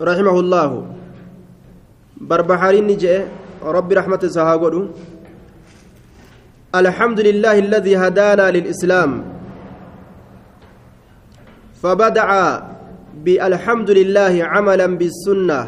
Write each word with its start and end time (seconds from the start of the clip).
رحمه 0.00 0.36
الله. 0.40 0.70
بربحارين 2.20 2.88
جاء 2.96 3.28
ربي 3.64 3.94
رحمة 3.94 4.22
سهاقول 4.24 4.74
الحمد 6.74 7.20
لله 7.20 7.56
الذي 7.58 7.96
هدانا 7.96 8.50
للإسلام. 8.50 9.10
فبدع 11.82 12.28
بالحمد 13.24 13.90
لله 13.90 14.34
عملا 14.44 14.86
بالسنة. 15.00 15.60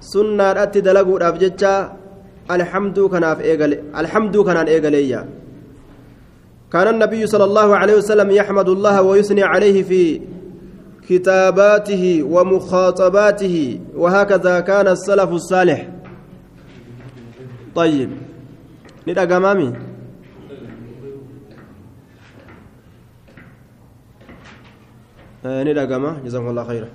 سنة 0.00 0.62
أتي 0.62 0.80
دلقوا 0.80 1.28
أبجتشا 1.28 1.74
الحمد 2.50 2.98
كان 3.12 3.24
الحمد 3.98 4.36
كان 4.46 4.56
إيقاليا 4.56 5.20
كان 6.72 6.86
النبي 6.94 7.26
صلى 7.26 7.44
الله 7.44 7.68
عليه 7.76 7.94
وسلم 7.98 8.30
يحمد 8.30 8.68
الله 8.68 9.02
ويثني 9.02 9.42
عليه 9.42 9.82
في 9.82 10.20
كتاباته 11.08 12.22
ومخاطباته 12.22 13.80
وهكذا 13.94 14.60
كان 14.60 14.88
السلف 14.88 15.30
الصالح. 15.30 15.88
طيب. 17.74 18.10
ندى 19.08 19.20
أمامي 19.20 19.72
ندى 25.44 25.86
جزاكم 26.24 26.48
الله 26.48 26.64
خيرا. 26.64 26.88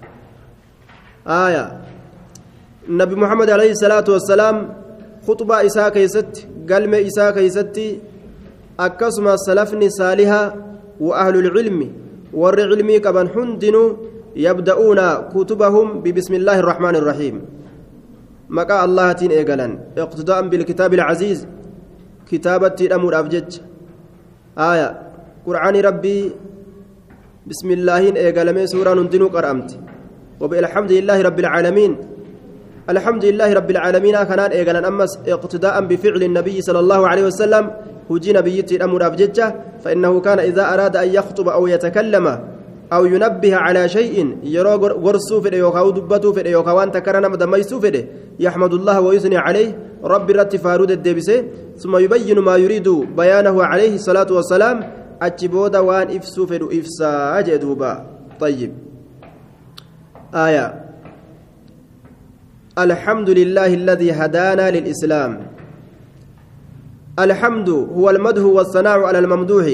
آية. 1.28 1.82
النبي 2.90 3.16
محمد 3.16 3.50
عليه 3.50 3.72
الصلاة 3.72 4.04
والسلام 4.10 4.56
خطبة 5.28 5.66
إساء 5.66 5.90
كيست 5.90 6.48
قلم 6.70 6.94
إساء 6.94 7.32
كيست 7.32 7.80
akkasuma 8.78 9.38
salafni 9.38 9.92
saaliha 9.92 10.54
wa 11.00 11.18
ahlulcilmi 11.18 12.03
warri 12.42 12.64
cilmii 12.72 13.00
qaban 13.06 13.28
hundinuu 13.36 13.88
yabda'uuna 14.46 15.08
kutubahum 15.34 15.88
bibismi 16.04 16.36
illaahi 16.40 16.60
irrahmaani 16.64 16.98
irrahiim 17.02 17.36
maqaa 18.58 18.82
allahatiin 18.88 19.32
eegalan 19.40 19.72
iqtidaa'an 20.04 20.50
bilkitaabi 20.52 20.96
ilcaziiz 21.00 21.40
kitaabatti 22.30 22.82
hidhamuudhaaf 22.86 23.28
jecha 23.34 23.62
aaya 24.68 24.88
qur'aanii 25.48 25.84
rabbii 25.90 26.24
bismi 27.50 27.74
illaahiin 27.78 28.16
eegalamee 28.26 28.68
suuraan 28.74 29.00
hundinuu 29.02 29.32
qar'amte 29.38 29.76
وبالحمد 30.44 30.92
لله 30.92 31.18
رب 31.22 31.40
العالمين 31.40 31.92
الحمد 32.90 33.24
لله 33.26 33.50
رب 33.60 33.70
العالمين 33.76 34.16
كان 34.24 34.40
ايغانا 34.40 34.88
امس 34.88 35.12
اقتداء 35.28 35.76
بفعل 35.90 36.22
النبي 36.30 36.58
صلى 36.68 36.80
الله 36.84 37.02
عليه 37.12 37.24
وسلم 37.30 37.64
hujii 38.08 38.34
nabiyyittii 38.34 38.78
dhamuudhaaf 38.78 39.16
jecha 39.16 39.54
فإنه 39.84 40.20
كان 40.20 40.40
إذا 40.40 40.74
أراد 40.74 40.96
أن 40.96 41.10
يخطب 41.10 41.48
أو 41.50 41.68
يتكلم 41.68 42.40
أو 42.94 43.06
ينبه 43.06 43.56
على 43.56 43.90
شيء 43.90 44.38
يرى 44.44 44.74
غرسو 44.76 45.42
في 45.42 45.58
يوكاو 45.58 45.92
دبتو 45.92 46.34
في 46.34 46.52
يوكا 46.52 46.72
وان 46.72 46.92
تكرنا 46.92 47.28
مدميسو 47.28 47.80
في 47.80 48.06
يحمد 48.40 48.74
الله 48.74 49.02
ويثني 49.02 49.38
عليه 49.38 49.78
رب 50.04 50.32
رت 50.32 50.56
فارود 50.56 50.92
الدبسه 50.92 51.44
ثم 51.78 51.98
يبين 51.98 52.40
ما 52.40 52.56
يريد 52.56 52.90
بيانه 52.90 53.64
عليه 53.64 53.96
الصلاة 53.96 54.28
والسلام 54.32 54.78
أجبود 55.22 55.76
وان 55.76 56.16
إفسو 56.18 56.46
في 56.46 56.80
إفسا 56.80 57.40
أجدوبا 57.40 58.06
طيب 58.40 58.72
آية 60.36 60.84
الحمد 62.78 63.30
لله 63.30 63.74
الذي 63.74 64.12
هدانا 64.12 64.72
للإسلام 64.72 65.53
الحمد 67.20 67.70
هو 67.70 68.10
المدح 68.10 68.42
والثناء 68.44 69.00
على 69.00 69.20
الممدوح 69.20 69.66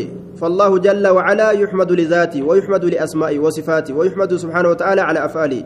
فالله 0.41 0.77
جل 0.77 1.07
وعلا 1.07 1.51
يحمد 1.51 1.91
لذاته 1.91 2.43
ويحمد 2.43 2.85
لأسمائه 2.85 3.39
وصفاته 3.39 3.93
ويحمد 3.93 4.35
سبحانه 4.35 4.69
وتعالى 4.69 5.01
على 5.01 5.25
أفعاله. 5.25 5.63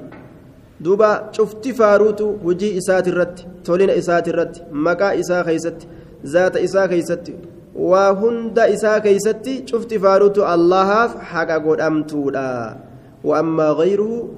دوبا 0.82 1.30
شفت 1.32 1.68
فاروت 1.68 2.22
وجي 2.46 2.78
إسات 2.78 3.08
الرد 3.08 3.40
تولين 3.66 3.90
إسات 3.90 4.28
الرد 4.30 4.58
مكا 4.72 5.20
إسا 5.20 5.44
خيست 5.44 5.88
ذات 6.26 6.58
إسا 6.58 6.88
خيست 6.88 7.34
وهند 7.76 8.60
إسا 8.60 9.00
خيست 9.00 9.46
شفت 9.66 9.94
فاروت 9.94 10.38
الله 10.40 11.08
حق 11.08 11.50
قد 11.66 11.82
أمتولا. 11.82 12.78
وأما 13.24 13.70
غيره 13.70 14.30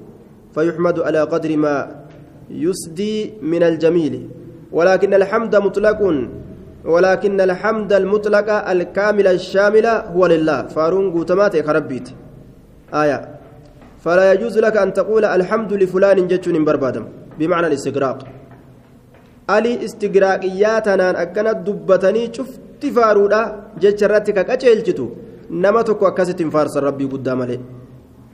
فيحمد 0.54 1.00
على 1.00 1.20
قدر 1.20 1.56
ما 1.56 1.76
يسدي 2.50 3.32
من 3.42 3.62
الجميل. 3.62 4.28
ولكن 4.72 5.14
الحمد 5.14 5.56
مطلق 5.56 6.00
ولكن 6.86 7.40
الحمد 7.40 7.92
المطلق 7.92 8.48
الكامل 8.70 9.26
الشامل 9.26 9.86
هو 9.86 10.26
لله. 10.26 10.62
فارون 10.74 11.10
قوتمات 11.14 11.56
كربيت 11.56 12.08
آية. 12.94 13.18
فلا 14.04 14.32
يجوز 14.32 14.58
لك 14.58 14.76
أن 14.76 14.92
تقول 14.92 15.24
الحمد 15.24 15.72
لفلان 15.72 16.18
جتشون 16.30 16.64
بربادم. 16.64 17.04
بمعنى 17.38 17.66
الاستقراق 17.66 18.18
ألي 19.50 19.84
استقراقياتنا 19.84 21.22
أكنت 21.22 21.56
دبتني 21.66 22.34
شفت 22.34 22.82
فارودا 22.94 23.42
جتشرتك 23.82 24.38
كأجلجتو 24.46 25.06
نمتك 25.50 26.02
وكست 26.02 26.42
فارس 26.42 26.76
ربي 26.76 27.04
قدام 27.04 27.40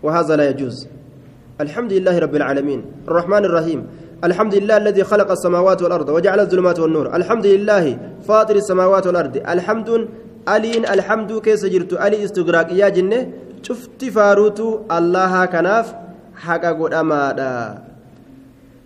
وهذا 0.02 0.36
لا 0.36 0.44
يجوز. 0.50 0.76
الحمد 1.60 1.92
لله 1.92 2.18
رب 2.18 2.34
العالمين. 2.40 2.80
الرحمن 3.08 3.44
الرحيم. 3.44 3.80
الحمد 4.24 4.54
لله 4.54 4.76
الذي 4.76 5.04
خلق 5.04 5.30
السماوات 5.30 5.82
والأرض 5.82 6.08
وجعل 6.08 6.40
الظلمات 6.40 6.78
والنور. 6.80 7.16
الحمد 7.16 7.46
لله 7.46 7.98
فاطر 8.28 8.56
السماوات 8.56 9.06
والأرض. 9.06 9.36
الحمد 9.36 10.08
ألين 10.48 10.86
الحمد 10.86 11.30
كيس 11.42 11.66
جرت 11.66 11.92
ألي 11.92 12.24
استغراق. 12.24 12.72
يا 12.72 12.88
جنة 12.88 13.20
شفت 13.62 14.04
فاروت 14.04 14.60
الله 14.90 15.44
كناف. 15.44 15.86
حق 16.36 16.64
قد 16.64 16.94
أمادا. 16.94 17.82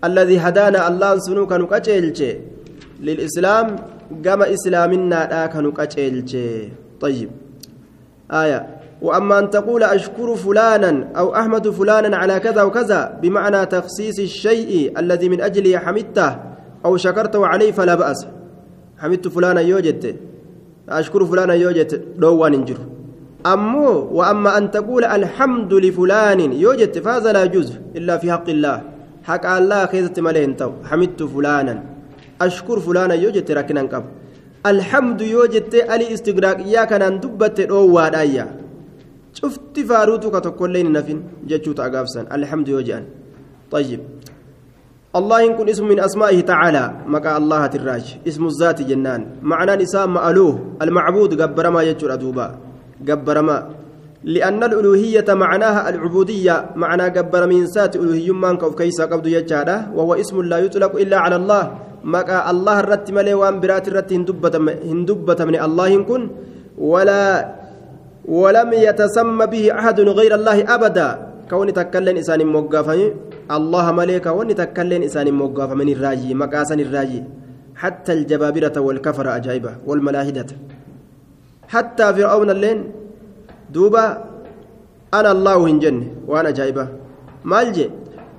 الذي 0.04 0.36
هدانا 0.38 0.88
الله 0.88 1.19
سنو 1.19 1.47
كانوا 1.47 1.66
للإسلام 3.00 3.76
قام 4.24 4.42
إسلامنا 4.42 5.24
كانوا 5.47 5.72
طيب. 7.00 7.30
آية. 8.32 8.75
وأما 9.02 9.38
أن 9.38 9.50
تقول 9.50 9.82
أشكر 9.82 10.34
فلانا 10.34 11.08
أو 11.16 11.34
أحمد 11.34 11.68
فلانا 11.68 12.16
على 12.16 12.40
كذا 12.40 12.62
وكذا 12.62 13.18
بمعنى 13.22 13.66
تخصيص 13.66 14.18
الشيء 14.18 14.98
الذي 14.98 15.28
من 15.28 15.40
أجله 15.40 15.78
حمدته 15.78 16.36
أو 16.84 16.96
شكرته 16.96 17.46
عليه 17.46 17.72
فلا 17.72 17.94
بأس. 17.94 18.26
حمدت 18.98 19.28
فلانا 19.28 19.60
يوجد. 19.60 20.16
أشكر 20.88 21.24
فلانا 21.24 21.54
يوجد. 21.54 22.02
دوان 22.16 22.54
انجر. 22.54 22.76
أمو 23.46 24.08
وأما 24.12 24.58
أن 24.58 24.70
تقول 24.70 25.04
الحمد 25.04 25.74
لفلان 25.74 26.52
يوجد 26.52 26.98
فهذا 26.98 27.32
لا 27.32 27.44
يجوز 27.44 27.72
إلا 27.96 28.18
في 28.18 28.32
حق 28.32 28.48
الله. 28.48 28.82
حق 29.24 29.46
الله 29.46 29.86
خيزت 29.86 30.20
ملين 30.20 30.56
تو 30.56 30.72
حمدت 30.84 31.22
فلانا. 31.22 31.82
أشكر 32.40 32.80
فلانا 32.80 33.14
يوجد 33.14 33.50
ركنا 33.50 33.80
قبل 33.80 34.08
الحمد 34.66 35.20
يوجد 35.20 35.74
ألي 35.74 36.14
استقراق. 36.14 36.56
إياك 36.56 36.92
أن 36.92 37.20
دبت 37.20 37.60
دوان 37.60 38.14
أيا. 38.14 38.66
Cufti 39.41 39.84
faaruutu 39.91 40.30
ka 40.34 40.41
tokkollee 40.41 40.82
hin 40.84 40.92
nafin 40.98 41.22
alhamdu 42.38 42.70
yoo 42.76 42.82
jedhan 42.91 43.06
طيب 43.70 44.00
الله 45.16 45.41
كن 45.58 45.66
اسم 45.69 45.84
من 45.88 45.98
أسمائه 46.00 46.41
تعالى 46.41 46.84
مكا 47.08 47.30
الله 47.41 47.62
تراج 47.66 48.04
اسم 48.28 48.42
الذات 48.47 48.78
جنان 48.82 49.20
معنى 49.42 49.82
نساء 49.82 50.06
مألوه 50.06 50.54
المعبود 50.82 51.30
قبر 51.41 51.64
ما 51.70 51.82
يجر 51.82 52.12
أدوبا 52.14 52.47
قبر 53.08 53.36
ما 53.42 53.58
لأن 54.24 54.60
الألوهية 54.62 55.28
معناها 55.28 55.88
العبودية 55.88 56.56
معنى 56.76 57.06
قبر 57.16 57.42
من 57.47 57.66
سات 57.66 57.97
ألوهي 57.97 58.30
من 58.30 58.56
كوف 58.60 58.74
كيسا 58.74 59.04
قبض 59.10 59.26
يجاده 59.26 59.76
وهو 59.97 60.14
اسم 60.14 60.36
لا 60.42 60.58
يطلق 60.58 60.92
إلا 60.97 61.18
على 61.24 61.36
الله 61.36 61.62
مكا 62.04 62.50
الله 62.50 62.76
الرت 62.80 63.06
ملي 63.16 63.34
وان 63.34 63.60
برات 63.60 63.88
الرت 63.88 64.10
هندبة 64.92 65.44
من 65.48 65.56
الله 65.66 65.91
كن 66.08 66.22
ولا 66.78 67.22
ولم 68.28 68.72
يتسمى 68.72 69.47
به 69.47 69.64
أحد 69.78 70.00
غير 70.00 70.34
الله 70.34 70.75
أبدا. 70.75 71.09
كوني 71.50 71.72
تكلن 71.72 72.19
إسان 72.19 72.42
موقفني 72.42 73.06
الله 73.56 73.87
ملك 73.92 74.26
وني 74.26 74.54
تكلن 74.54 75.03
إسان 75.06 75.31
موقف 75.31 75.71
من 75.78 75.89
الراجي 75.95 76.34
مكاسن 76.34 76.80
الراجي. 76.80 77.22
حتى 77.77 78.12
الجبابرة 78.12 78.77
والكفر 78.86 79.27
أجايبة 79.36 79.72
والملاهدة 79.86 80.47
حتى 81.68 82.06
فرعون 82.15 82.50
اللين 82.50 82.78
دوبا 83.71 84.04
أنا 85.15 85.30
الله 85.33 85.56
هنجن 85.66 85.97
وأنا 86.27 86.50
جايبة. 86.50 86.84
مالجي 87.45 87.91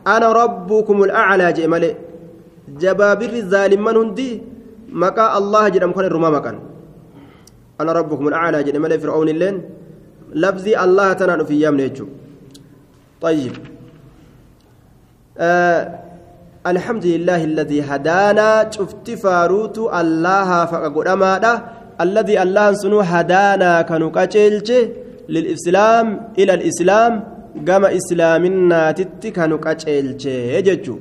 أنا 0.07 0.27
ربكم 0.31 0.97
الأعلى 1.03 1.47
جي 1.53 1.67
ملي 1.67 1.95
جبابر 2.81 3.31
الظالم 3.43 3.83
من 3.85 3.95
هندي 3.97 4.31
مكا 4.91 5.37
الله 5.37 5.63
جرم 5.69 5.91
كون 5.95 6.05
مكان 6.11 6.55
أنا 7.81 7.91
ربكم 7.91 8.27
الأعلى 8.27 8.63
جي 8.63 8.79
ملي 8.79 8.99
فرعون 8.99 9.29
اللين. 9.29 9.76
لفظي 10.33 10.83
الله 10.83 11.13
تنان 11.13 11.45
في 11.45 11.61
يجو. 11.79 12.07
طيب. 13.21 13.53
آه 15.37 15.99
الحمد 16.67 17.05
لله 17.05 17.43
الذي 17.43 17.81
هدانا. 17.81 18.71
شفت 18.71 19.09
فاروت 19.11 19.77
الله 19.77 20.65
فقد 20.65 20.93
الذي 22.01 22.41
الله 22.43 22.73
سنو 22.73 22.99
هدانا 22.99 23.81
كانوا 23.81 24.09
للإسلام 25.29 26.33
إلى 26.39 26.53
الإسلام. 26.53 27.13
قام 27.67 27.85
إسلامنا 27.85 28.91
تتي 28.91 29.31
كانوا 29.31 29.57
يججو. 30.57 30.97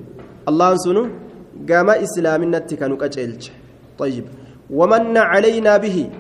الله 0.49 0.77
سنو 0.77 1.03
قام 1.69 1.89
إسلامنا 1.91 2.59
كانوا 2.77 2.97
كتشيلش 2.97 3.51
طيب. 3.99 4.25
ومن 4.71 5.17
علينا 5.17 5.77
به. 5.77 6.11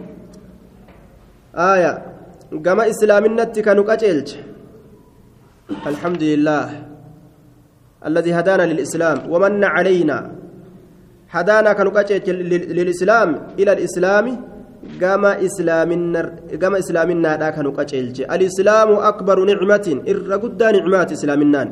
آية. 1.56 2.15
قام 2.52 2.80
إسلامنا 2.80 3.44
كانوا 3.44 3.84
كتشيلش 3.88 4.30
الحمد 5.86 6.22
لله 6.22 6.66
الذي 8.06 8.30
هدانا 8.38 8.64
للإسلام 8.70 9.18
ومن 9.32 9.64
علينا 9.64 10.18
هدانا 11.30 11.72
كانوا 11.72 11.92
للإسلام 12.78 13.28
إلى 13.58 13.72
الإسلام 13.72 14.26
gama 15.00 15.34
gama 16.58 16.78
islaaminaadha 16.78 17.52
kanu 17.52 17.72
qaceelche. 17.72 18.24
Alislaamu 18.24 19.02
akbaru 19.02 19.44
nicmatin 19.44 20.02
irra 20.06 20.38
guddaa 20.38 20.72
nicmaati 20.72 21.14
islaaminaan. 21.14 21.70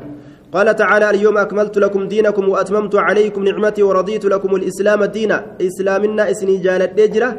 قال 0.54 0.76
تعالى 0.76 1.10
اليوم 1.10 1.38
أكملت 1.38 1.78
لكم 1.78 2.08
دينكم 2.08 2.48
وأتممت 2.48 2.94
عليكم 2.94 3.44
نعمتي 3.44 3.82
ورضيت 3.82 4.24
لكم 4.24 4.54
الإسلام 4.54 5.04
دينا 5.04 5.46
إسلامنا 5.60 6.30
إسني 6.30 6.56
جالت 6.56 6.92
دجرة 6.98 7.36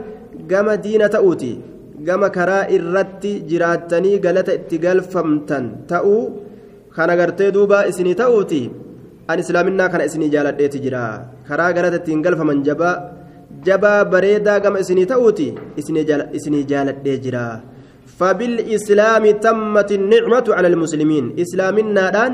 قام 0.51 0.71
دين 0.71 1.09
تأوتي 1.09 1.59
قام 2.07 2.23
كراء 2.35 2.69
الرت 2.81 3.23
جراتني 3.49 4.11
قالت 4.23 4.49
اتقال 4.57 4.99
فمتن 5.11 5.65
تأو 5.89 6.15
كان 6.95 7.11
قرتي 7.19 7.47
دوبا 7.55 7.79
إسني 7.89 8.13
تأوتي 8.21 8.63
أن 9.29 9.37
إسلامنا 9.43 9.85
كان 9.91 10.01
إسني 10.07 10.27
جالت 10.33 10.55
دجرة 10.61 11.05
كراء 11.47 11.69
قالت 11.75 11.93
اتقال 11.99 12.33
فمن 12.39 12.59
جبا 12.67 12.91
jabaa 13.65 14.05
bareedaa 14.05 14.59
gama 14.61 14.81
isinii 14.83 15.07
ta'uuti 15.09 15.47
isinii 15.79 16.65
jaaladhee 16.71 17.17
jira. 17.25 17.45
فبالإسلام 18.19 19.23
تمت 19.43 19.89
النعمة 19.91 20.47
على 20.47 20.67
المسلمين 20.67 21.35
إسلامنا 21.35 22.03
الآن 22.09 22.33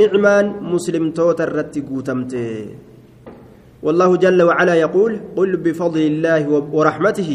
نعمان 0.00 0.46
مسلم 0.64 1.10
توتر 1.10 1.50
قوتمته 1.88 2.66
والله 3.82 4.10
جل 4.16 4.40
وعلا 4.42 4.74
يقول 4.74 5.12
قل 5.36 5.50
بفضل 5.56 6.00
الله 6.00 6.42
ورحمته 6.72 7.30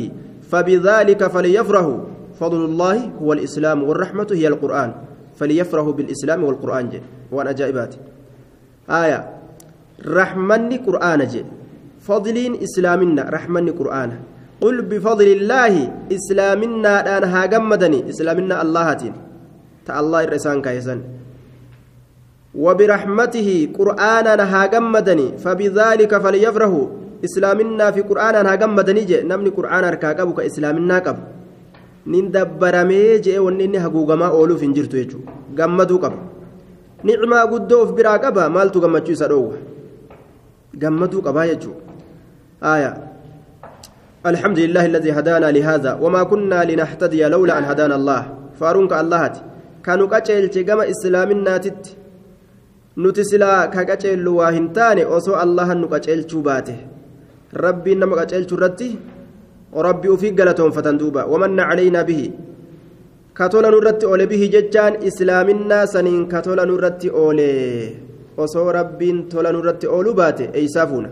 فبذلك 0.52 1.28
فليفرحوا. 1.28 1.98
فضل 2.40 2.66
الله 2.66 3.12
هو 3.22 3.34
الإسلام 3.34 3.84
والرحمة 3.84 4.28
هي 4.32 4.48
القرآن. 4.48 4.92
فليفرحوا 5.40 5.94
بالإسلام 5.94 6.44
والقرآن 6.44 6.90
جي. 6.90 7.02
وأنا 7.32 7.52
جائبات 7.52 7.96
آية. 8.90 9.20
رحمني 10.08 10.78
قرآن 10.78 11.28
جي. 11.28 11.46
فضلين 12.02 12.64
إسلامنا. 12.64 13.30
رحمني 13.30 13.72
قرآن. 13.72 14.12
قل 14.62 14.82
بفضل 14.82 15.28
الله 15.28 15.74
إسلامنا 16.12 17.18
أنا 17.18 17.28
هاجمدني 17.28 18.10
إسلامنا 18.10 18.62
اللهتين 18.62 19.14
تا 19.86 20.00
الله 20.00 20.24
الرسان 20.24 20.62
كايسان 20.62 21.04
وبرحمته 22.56 23.50
قرآنا 23.78 24.44
هاجمدني 24.44 25.38
فبذلك 25.38 26.18
فليفرحوا. 26.18 26.88
إسلامنا 27.26 27.92
في 27.92 28.02
قرآن 28.02 28.36
هاجمدني 28.50 29.04
جي 29.10 29.22
نمني 29.30 29.50
قرآن 29.58 29.84
أركاكبو 29.84 30.34
كإسلامنا 30.34 31.00
كب 31.00 31.18
nin 32.06 32.30
dabbaramee 32.30 33.18
jee 33.26 33.40
wanni 33.42 33.64
inni 33.66 33.80
haguugamaa 33.82 34.30
ooluuf 34.30 34.62
hin 34.62 34.74
jirtu 34.78 34.98
jechuudha. 34.98 35.32
Gammaduu 35.58 35.98
qaba. 36.04 36.20
Nicmaa 37.04 37.48
guddoo 37.54 37.82
of 37.86 37.96
biraa 37.98 38.20
qaba. 38.26 38.46
Maaltu 38.56 38.84
gammachuu 38.84 39.16
isa 39.18 39.28
dhoowwa? 39.32 39.58
Gammaduu 40.82 41.22
qabaa 41.26 41.48
jechuudha. 41.50 41.86
آية 42.64 42.98
الحمد 44.26 44.60
لله 44.60 44.86
الذي 44.86 45.12
هدانا 45.12 45.52
لهذا 45.52 46.00
وما 46.02 46.24
كنا 46.24 46.64
لنهتدي 46.64 47.24
لولا 47.28 47.58
أن 47.58 47.64
هدانا 47.64 47.96
الله 47.96 48.22
فارونك 48.60 48.94
الله 48.94 49.32
كانوا 49.84 50.08
قتل 50.08 50.50
جما 50.50 50.90
إسلامنا 50.90 51.58
تت 51.58 51.86
نتسلا 52.98 53.66
كقتل 53.66 54.28
واهنتان 54.28 55.06
وسو 55.06 55.34
الله 55.44 55.74
نقتل 55.74 56.22
شوباته 57.56 57.68
ربي 57.68 57.96
نما 57.96 58.16
قتل 58.16 58.50
شرتي 58.50 58.96
وربي 59.74 60.18
في 60.18 60.30
قلتهم 60.30 60.72
فتندوبا 60.72 61.24
ومن 61.24 61.60
علينا 61.60 62.02
به. 62.02 62.32
كتولا 63.36 63.70
نرت 63.70 64.04
أولي 64.04 64.26
به 64.26 64.50
ججان 64.54 64.94
إسلامنا 65.04 65.86
سنين 65.86 66.28
كتولا 66.28 66.66
نرت 66.66 67.06
أولي. 67.06 67.90
وسو 68.38 68.70
ربي 68.70 69.26
تولا 69.32 69.52
نرت 69.52 69.86
أولو 69.86 70.14
باته 70.14 70.56
أي 70.56 70.68
سافونا. 70.68 71.10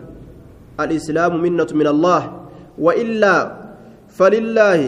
الإسلام 0.80 1.42
منة 1.42 1.68
من 1.74 1.86
الله 1.86 2.22
وإلا 2.78 3.36
فلله 4.08 4.80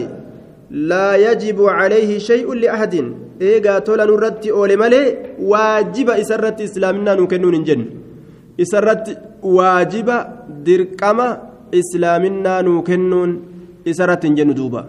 لا 0.71 1.15
يجب 1.15 1.65
عليه 1.65 2.17
شيء 2.17 2.53
لأحد. 2.53 3.13
إيجا 3.41 3.79
تولا 3.79 4.05
نرد 4.05 4.47
أولي 4.47 4.75
مالي 4.75 5.17
واجب 5.41 6.09
إسرت 6.09 6.61
إسلامنا 11.74 12.54
نكنون 12.62 13.30
جن 13.86 13.90
إسرت 13.90 14.24
واجب 14.28 14.40
درقما 14.40 14.42
إسلامنا 14.42 14.42
نكنون 14.42 14.42
إسرت 14.42 14.50
جن 14.50 14.54
دوبا 14.54 14.82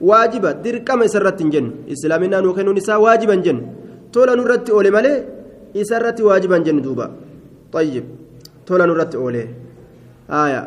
واجب 0.00 0.44
درقما 0.64 1.04
إسرت 1.04 1.40
جن 1.42 1.66
إسلامنا 1.92 2.40
نكنون 2.40 2.76
إسا 2.76 2.96
واجبا 2.96 3.34
جن 3.34 3.58
تولا 4.12 4.34
نرد 4.34 4.70
أولي 4.70 4.90
مالي 4.90 5.14
إسرت 5.76 6.18
واجبا 6.20 6.58
جن 6.58 6.78
دوبا 6.82 7.06
طيب 7.72 8.04
تولا 8.66 8.86
نرد 8.86 9.14
أولي 9.14 9.44
آية 10.30 10.62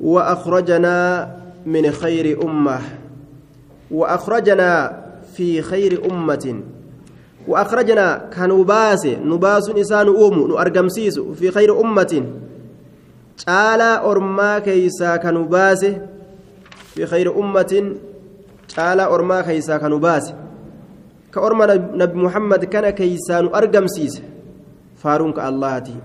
وأخرجنا 0.00 0.96
من 1.66 1.90
خير 1.90 2.42
أمة 2.44 2.78
وأخرجنا 3.90 4.70
في 5.36 5.62
خير 5.62 6.10
أمة 6.10 6.60
وأخرجنا 7.48 8.30
كنباس 8.36 9.06
نباس 9.06 9.68
إنسان 9.68 10.06
أوم 10.06 10.48
نأرقمسيس 10.52 11.18
في 11.18 11.50
خير 11.50 11.80
أمة 11.80 12.24
تعالى 13.45 14.01
أرما 14.05 14.59
كيسا 14.59 15.15
كنباس 15.17 15.85
في 16.95 17.05
خير 17.05 17.39
أمة 17.39 17.95
تعالى 18.75 19.03
أرما 19.03 19.41
كيسا 19.41 19.77
كنباس 19.77 20.33
كأرما 21.33 21.65
نبي 21.75 22.19
محمد 22.19 22.65
كان 22.65 22.89
كيسا 22.89 23.41
نأرقمسيس 23.41 24.21
فارونك 24.97 25.39
اللهتي 25.39 25.95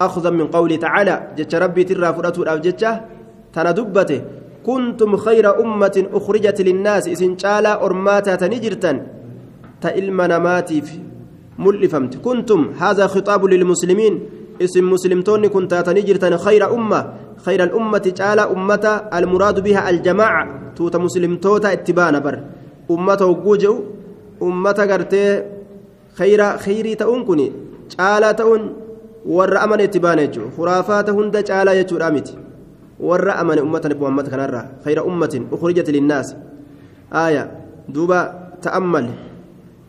أخذا 0.00 0.30
من 0.30 0.46
قوله 0.46 0.76
تعالى 0.76 1.14
جت 1.36 1.54
ربي 1.54 1.84
ترى 1.84 2.14
فرأته 2.14 2.42
الأوجتة 2.42 3.00
تندبته 3.52 4.20
كنتم 4.66 5.16
خير 5.16 5.60
أمة 5.60 6.06
أخرجت 6.12 6.60
للناس 6.60 7.08
إسن 7.08 7.38
شالا 7.38 7.84
أرماتا 7.84 8.34
تنجرتا 8.34 8.92
تإلمنا 9.80 10.38
ماتيف 10.38 10.98
ملفمت 11.58 12.16
كنتم 12.16 12.60
هذا 12.78 13.06
خطاب 13.06 13.44
للمسلمين 13.44 14.14
اسم 14.62 14.90
مسلمتون 14.90 15.46
كنت 15.46 15.74
تنجرتا 15.74 16.36
خير 16.36 16.74
أمة 16.74 17.00
خير 17.44 17.62
الأمة 17.62 18.12
شالا 18.18 18.52
أمة 18.52 18.84
المراد 19.14 19.60
بها 19.60 19.90
الجماعة 19.90 20.42
توت 20.76 20.96
مسلمتوتا 20.96 21.72
اتبانا 21.72 22.18
بر 22.18 22.36
أمة 22.90 23.20
وجوجو 23.22 23.74
أمة 24.42 24.78
قرتي 24.90 25.42
خير 26.14 26.40
خيري 26.58 26.94
تأونكني 26.94 27.52
شالا 27.98 28.32
تأون 28.32 28.84
baane 29.24 30.28
jechuudha 30.28 30.50
khuraafaata 30.56 31.12
hunda 31.12 31.42
caalaa 31.42 31.74
jechuudha 31.74 32.10
miti 32.10 32.34
warra 33.00 33.36
amane 33.36 33.60
ummata 33.60 33.88
nabi 33.88 34.00
muhammad 34.00 34.28
kanarraa 34.28 34.66
khayra 34.84 35.04
ummatin 35.04 35.46
ukhrijat 35.50 35.88
linnaas 35.88 36.36
aaya 37.12 37.48
duuba 37.88 38.18
ta'ammal 38.60 39.08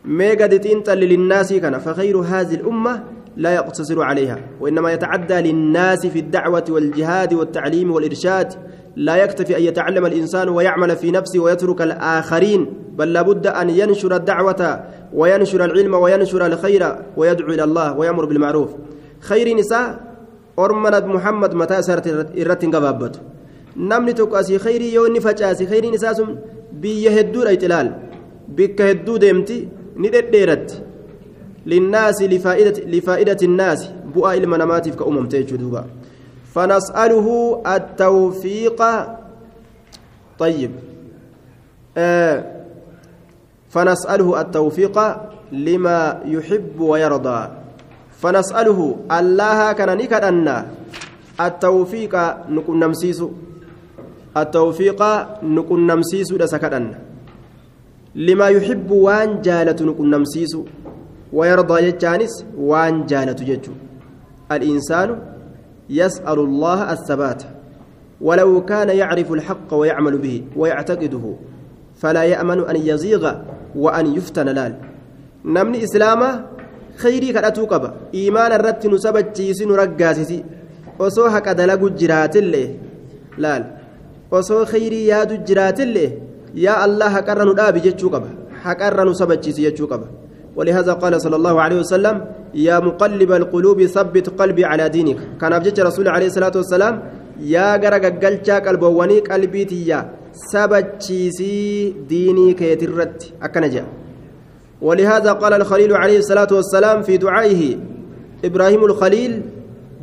mee 0.05 0.35
gadi 0.35 0.59
xiinxalli 0.59 1.07
linnaasii 1.07 1.59
kana 1.59 1.79
fakhayru 1.79 2.23
haadhi 2.23 2.57
lumma 2.63 2.93
لا 3.37 3.53
يقتصر 3.53 4.01
عليها 4.01 4.39
وإنما 4.59 4.93
يتعدى 4.93 5.33
للناس 5.33 6.07
في 6.07 6.19
الدعوة 6.19 6.63
والجهاد 6.69 7.33
والتعليم 7.33 7.91
والإرشاد. 7.91 8.53
لا 8.95 9.15
يكتفي 9.15 9.57
أن 9.57 9.61
يتعلم 9.61 10.05
الإنسان 10.05 10.49
ويعمل 10.49 10.95
في 10.95 11.11
نفسه 11.11 11.39
ويترك 11.39 11.81
الآخرين 11.81 12.73
بل 12.97 13.13
لابد 13.13 13.47
أن 13.47 13.69
ينشر 13.69 14.15
الدعوة 14.15 14.83
وينشر 15.13 15.65
العلم 15.65 15.93
وينشر 15.93 16.45
الخير 16.45 16.95
ويدعو 17.17 17.49
إلى 17.49 17.63
الله 17.63 17.97
ويأمر 17.97 18.25
بالمعروف. 18.25 18.69
خير 19.19 19.57
نساء 19.57 19.99
أرمنا 20.59 20.99
محمد 20.99 21.55
متى 21.55 21.81
سرت 21.81 22.07
إرتين 22.39 22.71
قبابته 22.75 23.19
asii 24.39 24.59
khayrii 24.59 24.93
yoo 24.93 25.07
inni 25.07 25.21
facaase 25.21 25.65
khayriin 25.65 25.93
isaa 25.93 26.13
sun 26.13 26.37
biyya 26.71 27.11
hedduudha 27.11 27.51
itilaal 27.51 27.89
bikka 28.47 28.83
hedduu 28.83 29.19
lifaa'idati 31.65 33.45
innaasi 33.45 33.89
bu'aa 34.13 34.35
ilma 34.35 34.57
namaatiif 34.57 34.95
ka 34.95 35.05
uumamte 35.05 35.43
jechuu 35.43 35.57
duuba 35.57 35.85
فنسأله 36.55 37.27
التوفيق. 37.67 38.79
طيب. 40.39 40.71
آه. 41.97 42.37
فنسأله 43.69 44.41
التوفيق 44.41 44.97
لما 45.51 45.99
يحب 46.25 46.79
ويرضى. 46.79 47.41
فنسأله 48.21 48.79
الله 49.11 49.59
كان 49.73 49.97
نكدنا 49.97 50.65
التوفيق 51.35 52.13
نكون 52.49 52.79
نمسيسو. 52.79 53.29
التوفيق 54.37 55.01
نكون 55.43 55.87
نمسيس 55.87 56.33
دسكدن. 56.33 56.85
لما 58.15 58.47
يحب 58.47 58.91
وان 58.91 59.41
جالة 59.43 59.75
نكون 59.75 60.07
نمسيس 60.07 60.55
ويرضى 61.37 61.77
جتانس 61.87 62.33
وان 62.69 62.93
جالة 63.11 63.39
جتو 63.49 63.71
الإنسان 64.55 65.09
يسأل 65.99 66.39
الله 66.47 66.79
الثبات 66.95 67.41
ولو 68.27 68.65
كان 68.71 68.89
يعرف 69.01 69.27
الحق 69.37 69.69
ويعمل 69.79 70.15
به 70.17 70.35
ويعتقده 70.59 71.25
فلا 72.01 72.23
يأمن 72.33 72.59
أن 72.71 72.75
يزيغ 72.89 73.23
وأن 73.83 74.05
يفتن 74.17 74.47
لال. 74.57 74.73
نمني 75.45 75.83
إسلاما 75.83 76.29
خيري 77.01 77.29
كراتو 77.35 77.65
قبا 77.71 77.89
إيمان 78.13 78.51
الرت 78.51 78.81
نسبت 78.93 79.27
جيسي 79.37 79.65
نرقاسي 79.65 80.43
osoo 80.99 81.29
haqa 81.35 81.53
dalagu 81.55 81.89
jiraatillee 82.01 82.67
laal 83.43 83.63
osoo 84.31 84.63
khayrii 84.71 85.07
yaadu 85.11 85.37
jiraatillee 85.47 86.09
yaa 86.65 86.77
allah 86.87 87.09
haqarra 87.17 87.45
nu 87.49 87.53
dhaabi 87.59 87.83
jechuu 87.87 88.11
qaba 88.13 88.29
haqarra 88.65 89.05
nu 89.09 89.13
sabachiisi 89.21 89.65
jechuu 89.67 89.87
qaba 89.91 90.07
ولهذا 90.55 90.93
قال 90.93 91.21
صلى 91.21 91.35
الله 91.35 91.61
عليه 91.61 91.79
وسلم 91.79 92.25
يا 92.53 92.79
مقلب 92.79 93.31
القلوب 93.31 93.85
ثبت 93.85 94.29
قلبي 94.39 94.65
على 94.65 94.89
دينك. 94.89 95.17
كان 95.41 95.53
أبجد 95.53 95.79
رسول 95.79 96.07
عليه 96.07 96.27
الصلاة 96.27 96.51
والسلام 96.55 96.93
يا 97.39 97.75
غرق 97.75 98.05
قلشا 98.23 98.59
قلبواني 98.59 99.19
قلبي 99.19 99.65
تيا 99.65 99.99
سبتشيسي 100.31 101.93
ديني 102.09 102.53
كيترت. 102.53 103.33
أكنجا 103.43 103.85
ولهذا 104.81 105.31
قال 105.31 105.53
الخليل 105.53 105.93
عليه 105.93 106.17
الصلاة 106.17 106.47
والسلام 106.51 107.01
في 107.01 107.17
دعائه 107.17 107.77
إبراهيم 108.45 108.85
الخليل 108.85 109.41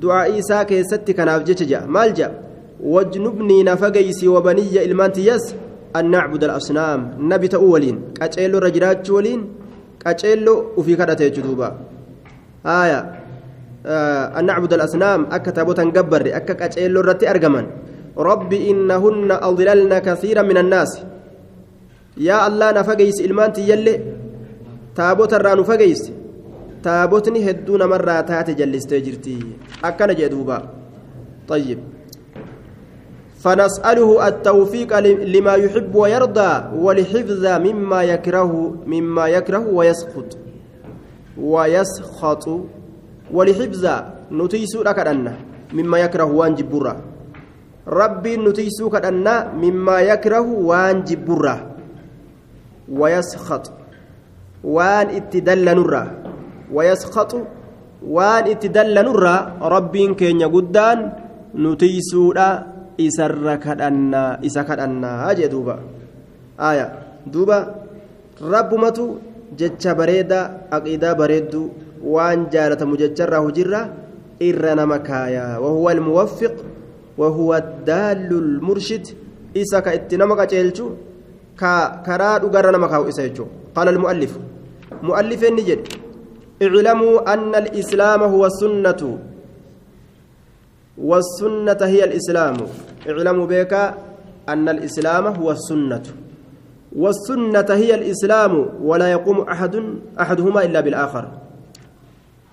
دعاء 0.02 0.32
إيسا 0.35 0.62
كيستي 0.62 1.12
كان 1.12 1.28
أبجد 1.28 1.88
مال 1.88 2.14
جا 2.14 2.28
واجنبني 2.82 3.62
نفقيسي 3.62 4.28
وبني 4.28 4.85
إلمانتيس 4.85 5.54
أن 5.97 6.11
نعبد 6.11 6.44
الأصنام. 6.44 7.14
نبي 7.21 7.49
تأولين. 7.49 8.00
كأجيلو 8.21 8.59
رجلات 8.59 9.11
ولين 9.11 9.40
qaceelloo 10.04 10.75
ufii 10.80 10.97
kadhate 11.00 11.30
jechuudha 11.30 11.68
haaya 12.68 12.99
an 14.38 14.44
nacbud 14.50 14.73
alasnaam 14.76 15.26
akka 15.37 15.52
taabotan 15.59 15.92
gabbarre 15.97 16.35
akka 16.40 16.54
qaceelloo 16.62 17.02
irratti 17.04 17.30
argaman 17.35 17.66
rabbi 18.28 18.59
innahunna 18.73 19.40
adlalna 19.49 20.00
kasiira 20.09 20.42
min 20.50 20.56
annaasi 20.64 21.00
yaa 22.28 22.42
allah 22.49 22.68
na 22.76 22.85
fageysi 22.90 23.25
ilmaan 23.28 23.52
tiyyallee 23.56 23.99
taabota 24.99 25.40
irraa 25.40 25.56
nu 25.61 25.64
fageysi 25.73 26.12
taabotni 26.87 27.40
hedduu 27.49 27.78
namarraa 27.82 28.23
taate 28.30 28.54
jallistee 28.61 29.00
jirti 29.09 29.37
akkana 29.90 30.14
jee 30.21 30.30
duuba 30.37 30.62
طيب 31.49 31.78
فنسأله 33.42 34.28
التوفيق 34.28 34.90
لما 35.34 35.54
يحب 35.54 35.94
ويرضى 35.94 36.52
والحفظ 36.78 37.44
مما 37.66 38.00
يكره 38.02 38.52
مما 38.87 39.25
يكره 39.28 39.64
ويسخط. 39.66 40.30
ويسخط. 41.34 42.44
والحفظ 43.34 43.84
نتيسو 44.32 44.82
لكدنا 44.82 45.34
مما 45.75 45.99
يكره 45.99 46.25
وان 46.25 46.54
جبرا 46.54 46.94
ربي 47.88 48.37
نتيسو 48.37 48.90
كدنا 48.90 49.50
مما 49.58 50.00
يكره 50.00 50.46
وان 50.46 51.02
جبرا 51.04 51.56
ويسخط. 52.88 53.64
وان 54.64 55.06
اتدل 55.18 55.64
نرى 55.78 56.04
ويسخط. 56.72 57.32
وان 58.06 58.44
اتدل 58.54 58.94
نرى 58.94 59.37
ربي 59.62 60.14
كين 60.14 60.40
يقدان. 60.46 60.99
نتيسو 61.58 62.32
isarra 63.09 63.54
kadhannaa 63.66 64.38
isa 64.49 64.64
kadhannaa 64.68 65.35
jee 65.38 65.49
duuba 65.54 65.75
aya 66.71 66.87
duuba 67.35 67.59
rabbumatu 68.54 69.04
jecha 69.61 69.94
bareedaa 70.00 70.50
aqiidaa 70.76 71.14
bareedduu 71.23 71.66
waan 72.14 72.47
jaalatamu 72.54 73.00
jecharraa 73.02 73.42
hujirra 73.47 73.80
irra 74.49 74.75
nama 74.80 74.99
kaayaa 75.09 75.61
wahuwa 75.64 75.92
almuwaffiq 75.97 76.54
wahuwa 77.21 77.56
addaallu 77.62 78.40
lmurshid 78.40 79.14
isa 79.62 79.82
ka 79.87 79.94
itti 79.99 80.16
nama 80.16 80.37
qaceelchu 80.40 80.87
ka 81.61 81.73
karaa 82.06 82.38
dhugarra 82.44 82.73
nama 82.73 82.88
kaa'u 82.92 83.09
isa 83.12 83.28
jechuu 83.28 83.49
qaala 83.76 83.94
almu'allif 83.94 84.32
mu'allifeenni 85.09 85.68
jedhe 85.71 86.02
اعلموا 86.62 87.35
أن 87.35 87.54
الإسلام 87.54 88.23
هو 88.23 88.47
السنة 88.47 89.18
والسنة 90.99 91.80
هي 91.82 92.04
الإسلام 92.04 92.56
اعلموا 93.09 93.47
بك 93.47 93.73
أن 94.49 94.68
الإسلام 94.68 95.26
هو 95.26 95.50
السنة. 95.50 96.02
والسنة 96.97 97.68
هي 97.71 97.94
الإسلام 97.94 98.52
ولا 98.82 99.12
يقوم 99.12 99.40
أحد 99.40 99.75
أحدهما 100.21 100.64
إلا 100.64 100.80
بالآخر. 100.80 101.25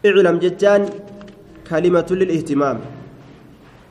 اعلم 0.05 0.35
ججان 0.39 0.85
كلمة 1.69 2.09
للاهتمام. 2.11 2.77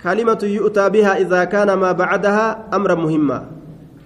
كلمة 0.03 0.43
يؤتى 0.43 0.89
بها 0.89 1.13
إذا 1.23 1.45
كان 1.45 1.73
ما 1.73 1.93
بعدها 1.93 2.69
أمرا 2.75 2.95
مهما. 2.95 3.39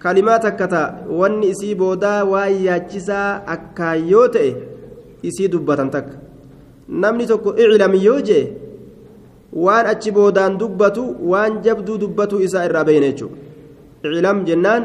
كلمات 0.03 0.47
كتا 0.59 1.07
وان 1.09 1.45
إسي 1.47 1.75
بودا 1.79 2.23
وياجسا 2.23 3.43
أكايوتي 3.47 4.49
إسي 5.27 5.47
دبة 5.47 5.75
تك 5.95 6.09
نمني 6.89 7.27
تكو 7.27 7.51
اعلم 7.55 7.95
يوجي 7.95 8.43
waan 9.53 9.87
achi 9.87 10.11
boodaan 10.17 10.59
dubbatu 10.59 11.17
waan 11.31 11.61
jabduu 11.63 11.99
dubbatu 11.99 12.41
isaa 12.41 12.65
irraa 12.69 12.85
beeyne 12.89 13.09
jechuudha 13.13 13.37
iclam 14.17 14.45
jennaan 14.49 14.83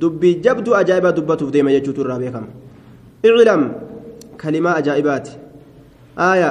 dubbii 0.00 0.34
jabduu 0.44 0.74
ajaa'ibaa 0.80 1.12
dubbatuuf 1.18 1.50
deema 1.54 1.70
jechuutu 1.76 2.00
irraa 2.04 2.18
beekama 2.22 2.48
iclam 3.22 3.62
kalimaa 4.36 4.74
ajaa'ibaati 4.80 5.32
aaya 6.28 6.50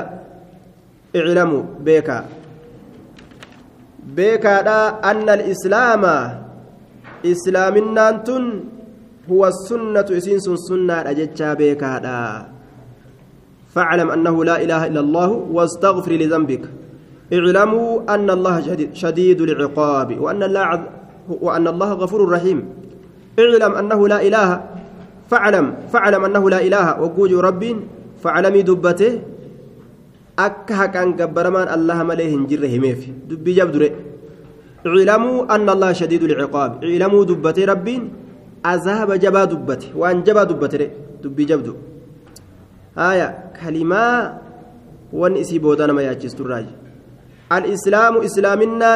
iclamu 1.20 1.60
beekaa 1.88 2.24
beekaadha 4.16 4.78
anna 5.12 5.32
alislaama 5.38 6.16
islaaminaan 7.34 8.24
tun 8.28 8.46
huwa 9.28 9.52
sunnatu 9.68 10.16
isiin 10.20 10.42
sun 10.48 10.58
sunnaadha 10.70 11.14
jechaa 11.22 11.56
beekaadha 11.62 12.18
فاعلم 13.74 14.10
أنه 14.12 14.36
لا 14.46 14.62
إله 14.62 14.82
إلا 14.94 15.02
الله 15.02 15.30
واستغفر 15.50 16.12
لذنبك 16.12 16.64
اعلموا 17.34 18.14
أن 18.16 18.30
الله 18.30 18.56
شديد 18.94 19.42
العقاب 19.42 20.10
وأن 20.22 20.42
الله 20.44 20.64
وأن 21.30 21.66
الله 21.68 21.90
غفور 21.94 22.22
رحيم. 22.30 22.60
اعلم 23.40 23.72
أنه 23.82 24.00
لا 24.08 24.20
إله 24.22 24.50
فاعلم 25.30 25.66
فاعلم 25.90 26.22
أنه 26.30 26.44
لا 26.50 26.60
إله. 26.62 27.02
وقوج 27.02 27.34
رب 27.34 27.64
فاعلمي 28.22 28.62
دبته. 28.62 29.14
أكها 30.40 30.86
كان 30.86 31.14
قبرمان 31.18 31.68
الله 31.74 31.98
مليه 32.04 32.34
جره 32.50 32.74
ميف 32.84 33.02
دبي 33.30 33.52
جبدره 33.54 33.92
اعلموا 34.86 35.56
أن 35.56 35.68
الله 35.70 35.90
شديد 35.94 36.24
العقاب. 36.24 36.72
اعلموا 36.86 37.24
دبته 37.26 37.66
رب 37.66 37.88
أذهب 38.66 39.10
جبا 39.24 39.44
دبته. 39.44 39.90
وأن 39.96 40.24
جبا 40.24 40.44
دبته 40.44 40.90
دبي 41.24 41.44
جبدو 41.50 41.74
آية 42.98 43.28
كلمة 43.58 44.04
وان 45.14 45.34
إسي 45.38 45.60
بودانا 45.60 45.94
ما 45.94 46.02
الراجل 46.12 46.83
الإسلام 47.58 48.18
إسلامنا 48.18 48.94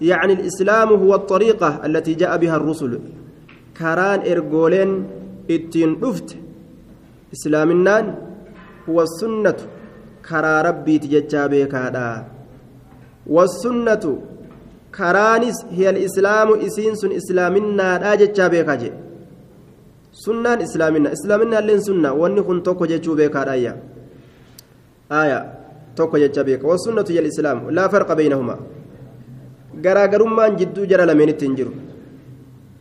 يعني 0.00 0.32
الإسلام 0.32 0.88
هو 0.88 1.14
الطريقة 1.14 1.86
التي 1.86 2.14
جاء 2.14 2.36
بها 2.36 2.56
الرسل. 2.56 3.00
كران 3.78 4.20
إرجولين 4.30 4.90
إتين 5.50 6.00
رفت 6.02 6.36
إسلامنا 7.34 8.14
هو 8.88 9.02
السنة. 9.02 9.56
كرا 10.28 10.62
ربي 10.62 10.98
تججا 10.98 11.46
بكادا 11.46 12.24
والسنة. 13.26 14.04
كرانس 14.94 15.58
هي 15.70 15.90
الإسلام 15.90 16.48
إسينس 16.66 17.04
إسلامنا 17.04 17.98
لا 17.98 18.14
ججا 18.14 18.46
بكاجي 18.48 18.92
سنة 20.12 20.62
إسلامنا. 20.62 21.12
إسلامنا 21.12 21.56
لين 21.66 21.80
سنة. 21.80 22.12
وأني 22.12 22.42
كنت 22.42 22.68
ججو 22.68 23.14
بكادا 23.14 23.76
آية. 25.12 25.40
Tokko 25.94 26.18
jecha 26.18 26.44
beeka 26.44 26.66
wasunnatu 26.72 27.12
jal 27.16 27.26
islaamu 27.32 27.70
laa 27.70 27.88
farqa 27.88 28.16
baynahumaa 28.20 28.60
garaagarummaan 29.84 30.56
jidduu 30.60 30.86
jara 30.86 31.06
lameenitti 31.10 31.46
hin 31.46 31.56
jiru. 31.60 31.74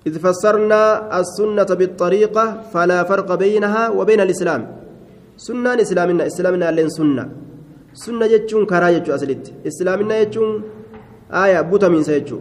إذ 0.08 0.20
فسرنا 0.20 0.82
السنة 1.20 1.70
بالطريقة 1.80 2.46
فلا 2.74 3.00
فرق 3.10 3.30
بينها 3.44 3.84
وبين 3.90 4.20
الإسلام 4.28 4.62
سنة 5.38 5.80
إسلامنا 5.86 6.24
إسلامنا 6.28 6.68
لين 6.76 6.90
سنة 6.98 7.26
سنة 8.04 8.26
جتشون 8.32 8.64
كرا 8.72 8.88
جتشو 8.96 9.12
أسلت 9.16 9.44
إسلامنا 9.70 10.16
جتشون 10.24 10.50
آية 11.44 11.62
بوتا 11.72 11.88
من 11.88 12.04
سيجتشو 12.04 12.38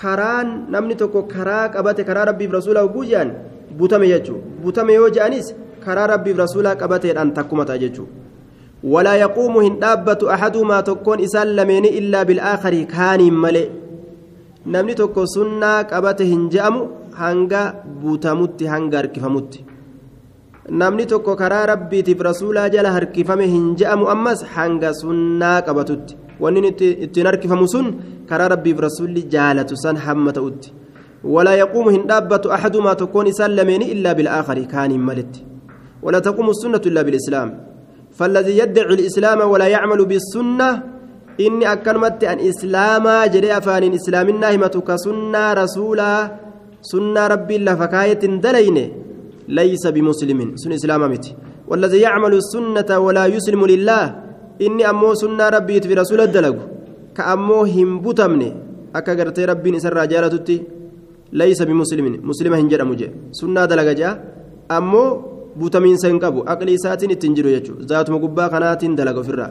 كران 0.00 0.46
نمني 0.72 0.94
توكو 1.00 1.20
كرا 1.32 1.58
قبات 1.74 1.98
كرا 2.08 2.22
ربي 2.28 2.46
برسوله 2.50 2.82
وجوجان 2.84 3.28
بوتا 3.78 3.98
ميجتشو 4.02 4.36
بوتا 4.62 4.82
ميوجي 4.82 5.20
أنيس 5.26 5.48
كرا 5.84 6.02
ربي 6.12 6.32
برسوله 6.34 6.70
قبات 6.82 7.04
أن 7.22 7.28
تكمتا 7.36 7.76
جتشو 7.82 8.04
ولا 8.84 9.14
يقوم 9.14 9.56
هندابة 9.56 10.34
أحدهما 10.34 10.80
تكون 10.80 11.20
إسال 11.20 11.56
لمين 11.56 11.84
إلا 11.84 12.22
بالآخر 12.22 12.74
كان 12.82 13.20
ملئ 13.32 13.68
namni 14.66 14.94
tokko 14.94 15.22
sunnaa 15.26 15.84
qabate 15.90 16.24
hin 16.30 16.42
je'amu 16.52 16.80
hanga 17.20 17.60
buutamutti 18.00 18.66
hanga 18.72 18.98
harkifamutti 18.98 19.64
namni 20.80 21.06
tokko 21.12 21.36
karaa 21.42 21.62
rabbiitiif 21.70 22.20
rasuulaa 22.28 22.68
jala 22.74 22.92
harkifame 22.96 23.46
hin 23.46 23.70
je'amu 23.80 24.10
ammas 24.14 24.44
hanga 24.56 24.90
sunnaa 24.98 25.62
qabatutti 25.68 26.18
wanni 26.44 26.68
ittiin 27.06 27.30
harkifamu 27.30 27.68
sun 27.74 27.88
karaa 28.30 28.50
rabbiif 28.54 28.84
rasuulli 28.86 29.22
jaalatu 29.36 29.80
san 29.84 29.96
hamma 29.96 30.36
ta'utti 30.38 30.76
ولا 31.24 31.54
يقوم 31.54 31.88
هندابة 31.88 32.54
أحدما 32.54 32.92
تكون 32.92 33.32
سلمين 33.32 33.82
إلا 33.82 34.12
بالآخر 34.12 34.58
كان 34.72 34.92
ملت 35.00 35.44
ولا 36.02 36.18
تقوم 36.18 36.50
السنة 36.50 36.80
إلا 36.86 37.02
بالإسلام 37.02 37.48
فالذي 38.20 38.54
يدعي 38.62 38.94
الإسلام 38.98 39.40
ولا 39.52 39.66
يعمل 39.74 40.00
بالسنة 40.10 40.68
إني 41.46 41.64
أكلمت 41.72 42.20
أن 42.32 42.38
إسلاما 42.50 43.16
جري 43.32 43.48
أفان 43.58 43.84
إسلام 43.98 44.26
الناهمة 44.34 44.74
كسنة 44.88 45.44
رسولا 45.62 46.12
سنة 46.92 47.22
ربي 47.34 47.54
الله 47.56 47.74
فكاية 47.80 48.22
دلين 48.44 48.78
ليس 49.58 49.84
بمسلم 49.96 50.38
سن 50.62 50.72
إسلام 50.78 51.02
متي 51.12 51.32
والذي 51.70 51.98
يعمل 52.06 52.32
السنة 52.42 52.90
ولا 53.06 53.24
يسلم 53.34 53.62
لله 53.72 54.04
إني 54.66 54.82
أمو 54.92 55.10
سنة 55.22 55.44
ربي 55.56 55.76
في 55.80 55.94
رسول 56.00 56.20
الدلق 56.20 56.56
كأمو 57.16 57.60
هم 57.74 57.90
بتمني 58.04 58.50
أكا 58.96 59.12
قرتي 59.18 59.42
ربي 59.50 59.70
نسر 59.74 59.96
جالتتي 60.12 60.56
ليس 61.40 61.60
بمسلم 61.68 62.06
مسلم 62.30 62.52
هنجر 62.60 62.80
أمو 62.84 62.94
سنة 63.38 63.64
دلق 63.70 63.88
جاء 64.00 64.12
أمو 64.76 65.04
بوتامين 65.56 65.96
سنقبو 65.96 66.40
أقلي 66.52 66.76
ساتين 66.84 67.10
التنجر 67.10 67.46
يجو 67.46 67.74
ذات 67.90 68.10
مقبا 68.10 68.46
قنات 68.52 68.82
دلق 68.98 69.16
في 69.26 69.30
الرا 69.34 69.48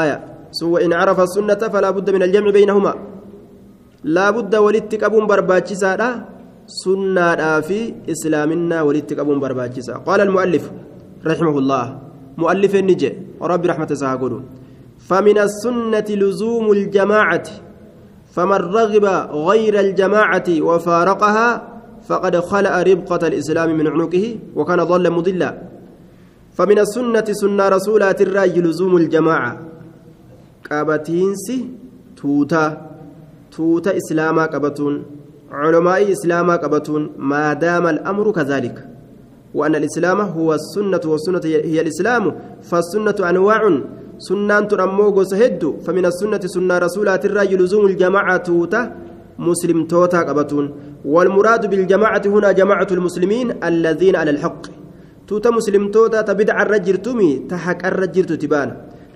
آية 0.00 0.16
سوى 0.58 0.84
إن 0.84 0.92
عرف 0.92 1.18
السنة 1.20 1.62
فلا 1.72 1.90
بد 1.96 2.10
من 2.10 2.22
الجمع 2.22 2.50
بينهما 2.50 2.92
لا 4.04 4.26
بد 4.30 4.54
ولدتك 4.64 5.04
أبو 5.04 5.26
برباتشي 5.26 5.74
سادا 5.74 6.10
سنة 6.66 7.60
في 7.60 7.78
إسلامنا 8.12 8.82
ولدتك 8.86 9.18
أبو 9.18 9.32
برباتشي 9.44 9.92
قال 10.06 10.20
المؤلف 10.20 10.64
رحمه 11.26 11.58
الله 11.58 11.84
مؤلف 12.42 12.72
النجي 12.74 13.10
ربي 13.42 13.66
رحمة 13.68 13.90
ساقول 14.02 14.34
فمن 15.08 15.38
السنة 15.38 16.08
لزوم 16.22 16.66
الجماعة 16.72 17.46
فمن 18.34 18.60
رغب 18.78 19.04
غير 19.48 19.80
الجماعة 19.80 20.48
وفارقها 20.48 21.73
فقد 22.08 22.36
خلأ 22.36 22.82
ربقة 22.82 23.26
الإسلام 23.26 23.78
من 23.78 23.86
عنقه 23.86 24.36
وكان 24.56 24.84
ضلا 24.84 25.10
مضلا. 25.10 25.50
فمن 26.52 26.78
السنة 26.78 27.24
سنة 27.32 27.68
رسولات 27.68 28.20
الرأي 28.22 28.60
لزوم 28.60 28.96
الجماعة. 28.96 29.52
قابتينسي 30.70 31.58
توتا 32.16 32.64
توتا 33.52 33.96
إسلاما 33.96 34.44
قبتون 34.46 34.94
علماء 35.52 36.12
إسلاما 36.12 36.56
قبتون 36.56 37.02
ما 37.18 37.52
دام 37.52 37.86
الأمر 37.86 38.30
كذلك. 38.32 38.76
وأن 39.54 39.74
الإسلام 39.74 40.20
هو 40.20 40.54
السنة 40.54 41.00
والسنة 41.04 41.40
هي 41.44 41.80
الإسلام 41.80 42.34
فالسنة 42.62 43.18
أنواع. 43.30 43.62
سنان 44.18 44.68
ترموغو 44.68 45.24
سهد 45.24 45.82
فمن 45.84 46.06
السنة 46.06 46.40
سنة 46.46 46.78
رسولات 46.78 47.24
الرأي 47.24 47.56
لزوم 47.56 47.86
الجماعة 47.86 48.36
توتا 48.36 48.82
مسلم 49.38 49.84
توتا 49.84 50.20
قبتون 50.28 50.66
والمراد 51.04 51.70
بالجماعة 51.70 52.22
هنا 52.26 52.52
جماعة 52.52 52.90
المسلمين 52.90 53.64
الذين 53.64 54.16
على 54.16 54.30
الحق. 54.30 54.62
توتا 55.28 55.50
مسلم 55.50 55.90
توتا 55.90 56.20
تبدع 56.22 56.62
الرجرتمي 56.62 57.48
تحك 57.50 57.80
الرجرت 57.84 58.32
تبان 58.32 58.68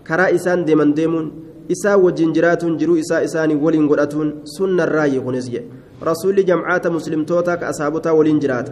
كرا 0.08 0.34
إسان 0.34 0.64
ديمن 0.64 0.94
ديمون 0.94 1.26
إسا 1.72 1.94
وجن 1.94 2.32
جراتون 2.32 2.76
جرو 2.80 2.96
إسا 2.96 3.24
إساني 3.24 3.54
ولين 3.54 3.88
قرأتون 3.88 4.28
سنة 4.44 4.84
الرأي 4.84 5.18
قنزي 5.20 5.62
رسول 6.02 6.36
جماعة 6.44 6.84
مسلم 6.86 7.24
توتا 7.24 7.54
كأصحابتا 7.60 8.10
ولين 8.10 8.38
جرات. 8.38 8.68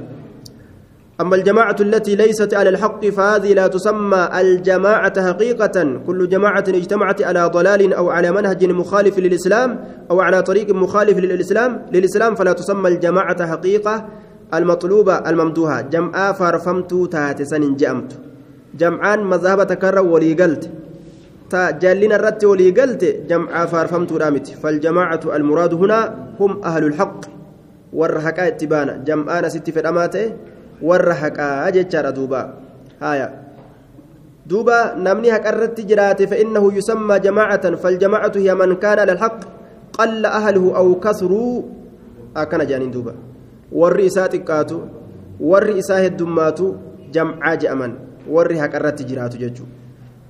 أما 1.21 1.37
الجماعة 1.37 1.77
التي 1.81 2.17
ليست 2.17 2.55
على 2.55 2.69
الحق 2.69 3.07
فهذه 3.07 3.55
لا 3.55 3.67
تسمى 3.67 4.29
الجماعة 4.41 5.27
حقيقة. 5.27 6.01
كل 6.07 6.29
جماعة 6.29 6.65
اجتمعت 6.69 7.23
على 7.23 7.51
ضلال 7.55 7.93
أو 7.95 8.11
على 8.11 8.33
منهج 8.33 8.65
مخالف 8.65 9.19
للإسلام 9.19 9.85
أو 10.11 10.21
على 10.21 10.43
طريق 10.43 10.75
مخالف 10.75 11.19
للإسلام 11.19 11.87
للإسلام 11.93 12.35
فلا 12.35 12.53
تسمى 12.53 12.89
الجماعة 12.89 13.47
حقيقة. 13.47 14.07
المطلوبة 14.55 15.15
الممدوحة. 15.15 15.81
جمعا 15.81 16.33
فارفمت 16.33 16.95
تاتسن 17.13 17.77
جأمت. 17.77 18.13
جمعان 18.79 19.25
مذهب 19.25 19.67
تكرر 19.67 20.05
ولي 20.07 20.35
قلت 20.35 20.71
تا 21.51 21.71
جالين 21.71 22.13
الرت 22.13 22.45
ولي 22.45 22.71
قلت 22.71 23.05
جمعا 23.29 23.67
فارفمت 23.67 24.13
رامت. 24.13 24.47
فالجماعة 24.47 25.21
المراد 25.25 25.75
هنا 25.75 26.15
هم 26.41 26.61
أهل 26.65 26.85
الحق. 26.85 27.21
والرحكاء 27.93 28.47
اتبانا. 28.49 28.97
جمعان 29.07 29.49
ست 29.49 29.71
في 29.71 29.81
الأماته 29.81 30.33
warra 30.83 31.15
haqaa 31.15 31.71
jechaadha 31.73 32.13
duuba 32.13 32.41
haya 33.01 33.31
duuba 34.47 34.95
namni 34.97 35.29
haqarratti 35.31 35.85
jiraate 35.85 36.27
فإنه 36.27 36.65
يسمى 36.79 37.19
جماعة 37.19 37.65
فالجماعة 37.77 38.35
هي 38.37 38.55
من 38.55 38.77
كان 38.77 38.99
على 38.99 39.13
الحق 39.13 39.41
قل 39.99 40.23
أهله 40.27 40.65
أو 40.77 40.87
كثروا 41.01 41.63
أكن 42.37 42.61
جانين 42.67 42.91
دوبا 42.91 43.27
warri 43.73 44.07
isaa 44.07 44.29
xiqqaatu 44.31 44.79
warri 45.41 45.79
isaa 45.83 45.99
heddummaatu 46.07 46.77
jamcaa 47.11 47.57
je'aman 47.59 47.99
warri 48.31 48.59
haqarratti 48.63 49.05
jiraatu 49.05 49.39
jechuudha 49.43 49.75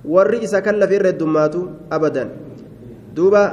warri 0.05 0.41
isa 0.47 0.61
kan 0.65 0.79
lafeerra 0.81 1.13
heddummaatu 1.13 1.69
abadan 1.89 2.33
duuba 3.13 3.43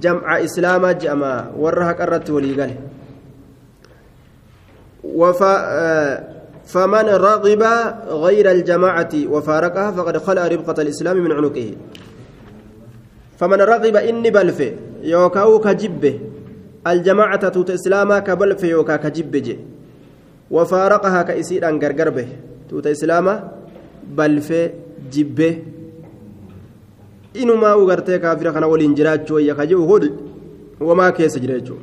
jamcaa 0.00 0.38
islaamaa 0.46 0.94
je'ama 0.94 1.32
warra 1.58 1.90
haqarratti 1.90 2.32
walii 2.32 2.54
gale 2.54 2.76
فمن 6.66 7.06
رغب 7.08 7.62
غير 8.08 8.50
الجماعة 8.50 9.12
وفارقها 9.28 9.90
فقد 9.90 10.16
خلع 10.18 10.48
ربقة 10.48 10.82
الإسلام 10.82 11.16
من 11.16 11.32
عنقه. 11.32 11.68
فمن 13.38 13.60
رغب 13.60 13.96
إني 13.96 14.30
بلف 14.30 14.58
يوكاو 15.02 15.58
كجبه 15.60 16.14
الجماعة 16.86 17.48
توت 17.48 17.70
إسلاما 17.70 18.18
كبلف 18.18 18.62
يوكا 18.64 18.96
كجبه 18.96 19.58
وفارقها 20.50 21.22
كإسير 21.22 21.68
أن 21.68 21.78
غرغربه 21.82 22.28
توت 22.70 22.86
إسلاما 22.86 23.52
بلف 24.16 24.48
جبه. 25.12 25.58
إنما 27.36 27.74
وغرتي 27.74 28.18
كافر 28.18 28.52
خنا 28.52 28.66
ولين 28.66 28.94
جراجو 28.94 29.38
يكجو 29.38 29.84
هود 29.84 30.04
وما 30.80 31.10
كيس 31.10 31.38
جراجو 31.38 31.76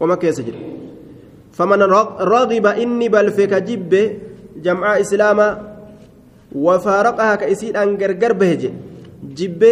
وما 0.00 0.14
كيس 0.14 0.40
جراجو 0.40 0.72
فمن 1.52 1.82
رغب 2.34 2.66
إني 2.66 3.08
بلفك 3.08 3.52
جب 3.54 3.92
جمع 4.62 5.00
إسلاما 5.00 5.48
وفارقها 6.52 7.34
كإسيد 7.34 7.76
أن 7.76 7.96
غرغر 8.00 8.32
بهجي 8.32 8.70
جب 9.36 9.62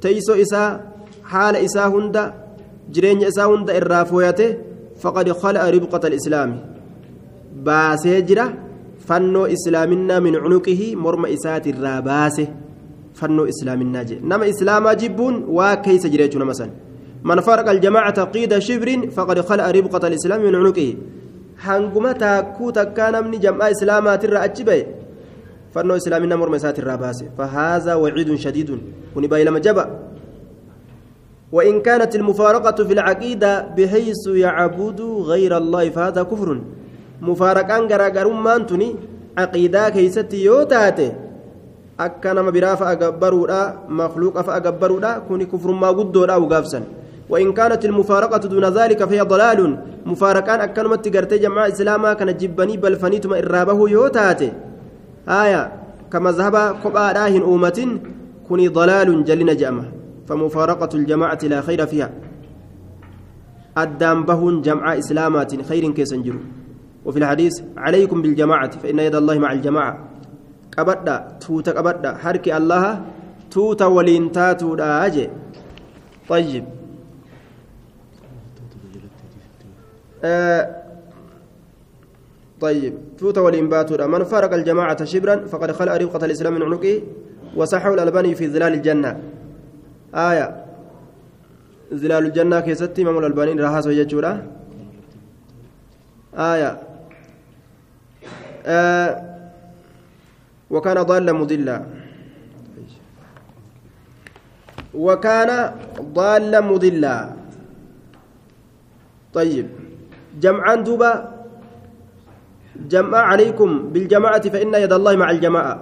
تيسو 0.00 0.34
إسا 0.34 0.80
حال 1.24 1.56
إسا 1.56 1.86
هند 1.86 2.16
جرين 2.92 3.24
إسا 3.24 3.44
هند 3.44 3.70
إرافويته 3.70 4.50
فقد 5.00 5.32
خلق 5.32 5.64
ربقة 5.64 6.08
الإسلام. 6.08 6.50
باسجرة 7.56 8.46
فنو 9.06 9.46
إسلامنا 9.46 10.20
من 10.20 10.36
عنقه 10.36 10.80
مرم 10.96 11.26
إسات 11.26 11.66
الراباسه 11.66 12.46
فنو 13.14 13.44
إسلامنا 13.44 14.02
جي. 14.02 14.16
نما 14.24 14.48
إسلاما 14.50 14.92
جبون 14.92 15.44
وكيس 15.48 16.06
جريتنا 16.06 16.44
مثلا 16.44 16.70
من 17.24 17.40
فرق 17.40 17.70
الجماعة 17.70 18.24
قيد 18.24 18.58
شبر 18.58 19.10
فقد 19.16 19.40
خلق 19.40 19.66
ربقة 19.70 20.06
الإسلام 20.08 20.40
من 20.42 20.54
عنقه. 20.54 20.94
hanguma 21.56 22.14
taakkuu 22.14 22.72
takkaa 22.78 23.10
namni 23.16 23.38
jam'aa 23.44 23.70
islaamaatirra 23.74 24.40
achi 24.46 24.64
bahe 24.68 24.82
fannoo 25.74 25.96
islaaminaa 26.00 26.36
morma 26.40 26.60
isaatirraa 26.60 26.96
baase 27.02 27.30
fahaazaa 27.38 27.96
waciidun 28.02 28.38
shadiidun 28.44 28.82
kuni 29.14 29.28
baay'ilama 29.28 29.64
jaba 29.68 29.86
وإن 31.52 31.80
كانت 31.82 32.16
المفارقة 32.16 32.84
في 32.84 32.92
العقيدة 32.92 33.78
بحيث 33.78 34.26
يعبد 34.26 35.00
غير 35.00 35.56
الله 35.56 35.90
فهذا 35.90 36.22
كفر. 36.22 36.58
مفارقان 37.22 37.82
غراغرون 37.86 38.36
مانتني 38.42 38.88
عقيدة 39.38 39.88
كيستي 39.88 40.44
يوتاتي 40.44 41.12
أكنا 42.00 42.42
ما 42.42 42.50
برافع 42.50 42.92
أجبرودا 42.92 43.60
مخلوق 43.88 44.38
أفأجبرودا 44.38 45.18
كوني 45.28 45.46
كفر 45.46 45.70
ما 45.70 45.88
قدودا 45.88 46.34
وقافسا 46.34 46.80
وإن 47.28 47.52
كانت 47.52 47.84
المفارقة 47.84 48.38
دون 48.38 48.64
ذلك 48.64 49.04
فهي 49.04 49.20
ضلال. 49.20 49.78
مفارقان 50.06 50.60
أكنمت 50.60 51.08
جماعة 51.36 51.68
إسلاما 51.68 52.12
كان 52.14 52.36
جبني 52.36 52.76
بل 52.76 52.96
إرابه 53.34 53.88
آية 55.28 55.72
كما 56.12 56.30
ذهب 56.30 56.54
راهن 57.18 57.42
أمة 57.42 57.98
ضلال 58.68 59.24
جلنا 59.24 59.52
فمفارقة 60.28 60.92
الجماعة 60.94 61.38
لا 61.42 61.60
خير 61.60 61.86
فيها. 61.86 62.10
أدام 63.76 64.22
بهن 64.24 64.62
جمع 64.62 64.98
إسلامات 64.98 65.62
خير 65.62 65.90
كيسنجر 65.90 66.36
وفي 67.04 67.18
الحديث 67.18 67.54
عليكم 67.76 68.22
بالجماعة 68.22 68.70
فإن 68.70 68.98
يد 68.98 69.14
الله 69.14 69.38
مع 69.38 69.52
الجماعة. 69.52 69.94
قبدا 70.78 71.16
توتا 71.40 71.72
حركي 72.22 72.56
الله 72.56 73.02
توتا 73.50 73.86
ولين 73.86 74.32
تاتو 74.32 74.74
أجي 74.74 75.30
طيب. 76.28 76.75
طيب 82.60 82.94
توتا 83.18 83.40
والإنباتورا 83.40 84.06
من 84.06 84.24
فارق 84.24 84.52
الجماعة 84.54 85.04
شبرا 85.04 85.46
فقد 85.46 85.72
خلق 85.72 85.92
رفقة 85.92 86.24
الإسلام 86.24 86.54
من 86.54 86.62
عنقه 86.62 87.02
وصحوا 87.56 87.94
الألباني 87.94 88.34
في 88.34 88.48
ظلال 88.48 88.72
الجنة. 88.74 89.20
آية. 90.14 90.64
ظلال 91.94 92.26
الجنة 92.26 92.60
كيستي 92.60 93.02
إمام 93.02 93.18
الألباني 93.18 93.52
رهاس 93.60 93.86
ويجورا 93.86 94.46
آية. 96.34 96.80
آه 98.66 99.36
وكان 100.70 101.02
ضالا 101.02 101.32
مضلا. 101.32 101.82
وكان 104.94 105.50
ضالا 106.00 106.60
مضلا. 106.60 107.36
طيب. 109.34 109.68
جمعا 110.40 110.74
دوبا. 110.74 111.12
جمع 112.92 113.18
عليكم 113.18 113.70
بالجماعة 113.92 114.44
فإن 114.52 114.74
يد 114.74 114.92
الله 114.92 115.16
مع 115.16 115.30
الجماعة. 115.30 115.74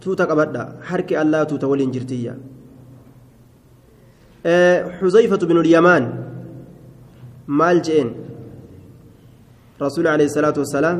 توتا 0.00 0.24
قبدا 0.24 0.64
حركي 0.88 1.22
الله 1.22 1.42
توتا 1.44 1.66
والإنجرتية 1.66 2.38
أه 4.46 4.78
حذيفة 4.98 5.42
بن 5.50 5.56
اليمان. 5.60 6.04
مال 7.48 7.82
جين 7.82 8.08
رسول 9.82 10.06
عليه 10.06 10.24
الصلاة 10.24 10.56
والسلام. 10.58 10.98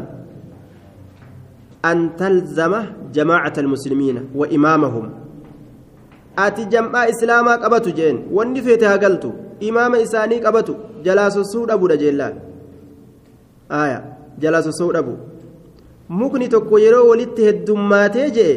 أن 1.85 2.17
تلزم 2.17 2.75
جماعة 3.15 3.57
المسلمين 3.59 4.17
وإمامهم. 4.35 5.07
ati 6.39 6.65
jam'aa 6.71 7.09
islaamaa 7.13 7.59
qabatu 7.59 7.91
jeen 7.99 8.17
wanni 8.37 8.63
feete 8.63 8.87
hagaltu 8.87 9.33
imaama 9.69 9.99
isaanii 9.99 10.41
qabatu 10.41 10.77
jalaa 11.07 11.31
sossuu 11.37 11.67
dhabudha 11.67 11.97
jeellaan 12.03 12.35
aya 13.69 13.99
jalaa 14.43 14.63
sossuu 14.67 14.93
dhabu 14.97 15.15
mukni 16.21 16.49
tokko 16.55 16.79
yeroo 16.85 17.07
walitti 17.11 17.47
heddummaatee 17.49 18.29
jee 18.37 18.55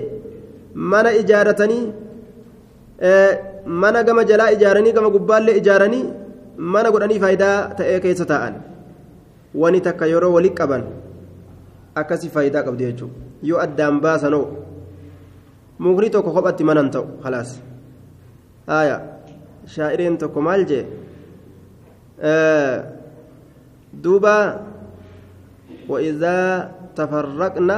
mana 0.93 1.13
ijaaratanii 1.21 1.85
mana 3.83 4.03
gama 4.03 4.23
jalaa 4.31 4.51
ijaaranii 4.57 4.93
gama 4.97 5.09
gubbaallee 5.15 5.57
ijaaranii 5.61 6.03
mana 6.75 6.91
godhanii 6.91 7.19
faayidaa 7.25 7.57
ta'ee 7.81 7.99
keessa 8.05 8.29
taa'an 8.33 8.61
wani 9.63 9.81
takka 9.87 10.11
yeroo 10.13 10.31
walitti 10.37 10.59
qaban 10.61 10.85
akkasi 12.03 12.29
faayidaa 12.37 12.63
qabdi 12.69 12.87
jechuudha 12.91 13.49
yoo 13.49 13.59
addaan 13.65 13.99
baasanoo 14.05 14.45
mukni 15.79 16.09
tokko 16.15 16.31
kophatti 16.37 16.63
manan 16.71 16.89
ta'u 16.95 17.05
khalaas. 17.25 17.51
آية 18.69 19.19
شاعرين 19.67 20.17
تكو 20.17 20.41
مالجي 20.41 20.85
آه 22.19 22.85
دوبا 23.93 24.65
وإذا 25.91 26.37
تفرقنا 26.95 27.77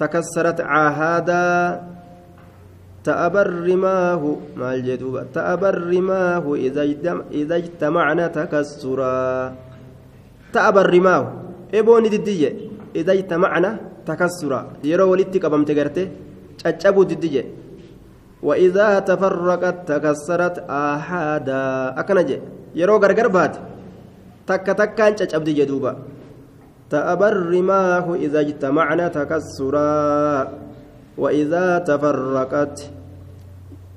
تكسرت 0.00 0.58
عهادا 0.60 1.46
تأبر 3.04 3.46
رماه 3.68 4.22
مالجي 4.56 4.96
دوبا 4.96 5.22
تأبر 5.36 5.74
رماه 5.92 6.44
إذا 7.32 7.54
اجتمعنا 7.60 8.24
تكسرا. 8.26 9.20
تأبر 10.52 10.86
رماه 10.94 11.24
إبوني 11.74 12.08
ددية 12.08 12.50
إذا 12.96 13.12
اجتمعنا 13.12 13.70
تكسرا. 14.08 14.60
يرو 14.84 15.06
ولدتي 15.12 15.38
قبمت 15.38 15.70
قرتي 15.70 16.04
تشابو 16.60 17.02
ددية 17.08 17.44
وإذا 18.42 18.88
تفرقت 18.98 19.76
تكسرت 19.88 20.56
آحادا 20.68 21.62
أكنجي 22.00 22.36
يرو 22.74 22.96
غرغر 22.96 23.28
بات. 23.28 23.54
تك 24.50 24.66
تكان 24.66 25.14
تشابدي 25.14 25.52
جدوبا 25.62 25.92
تأبى 26.90 27.28
الرماح 27.28 28.04
إذا 28.18 28.40
اجتمعنا 28.40 29.08
تكسرا 29.08 30.48
وإذا 31.18 31.78
تفرقت 31.78 32.76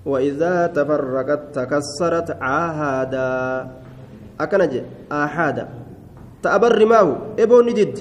وإذا 0.05 0.67
تفرقت 0.67 1.41
تكسرت 1.55 2.27
عاهادا 2.41 3.31
أكنجي 4.39 4.81
آحادا. 5.11 5.65
تأبى 6.43 6.67
الرماح 6.67 7.07
إبو 7.39 7.61
ندد. 7.61 7.93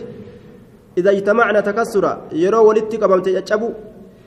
إذا 0.98 1.10
اجتمعنا 1.10 1.60
تكسرا. 1.60 2.12
يرو 2.32 2.70
قبمت 2.72 3.28
تشابو 3.28 3.68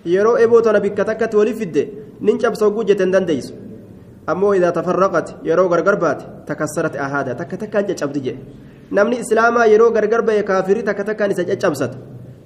yeroo 0.06 0.38
eboo 0.38 0.62
tana 0.62 0.80
bikka 0.80 1.02
takkatti 1.06 1.38
walii 1.38 1.54
fidde 1.54 1.82
nin 2.22 2.38
cabsa 2.38 2.66
hogguu 2.66 2.84
jette 2.86 3.04
hin 3.04 3.12
dandeeysu 3.12 3.54
ammoo 4.28 4.54
idaa 4.54 4.72
tafarraqat 4.72 5.42
yeroo 5.44 5.68
gargar 5.70 5.98
baate 5.98 6.26
namni 8.92 9.22
islaamaa 9.24 9.66
yeroo 9.74 9.92
gargar 9.92 10.22
ba'e 10.22 10.44
kaafirii 10.44 10.84
takka 10.84 11.04
takkaan 11.10 11.32
isa 11.32 11.46
caccabsata 11.50 11.98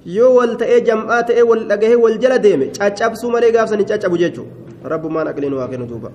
yoo 0.04 0.32
wal 0.38 0.56
ta'ee 0.56 0.80
jam'aa 0.88 1.22
ta'ee 1.28 1.44
wal 1.50 1.64
dhagahee 1.68 1.98
wal 2.04 2.18
jala 2.18 2.38
deeme 2.38 2.72
caccabsuu 2.78 3.30
malee 3.30 3.52
gaafsan 3.52 3.82
hin 3.82 3.88
caccabu 3.92 4.16
jechuudha 4.16 4.88
rabbumaan 4.94 5.28
aqliin 5.32 5.54
waa 5.60 5.68
kennu 5.68 5.86
duuba 5.86 6.10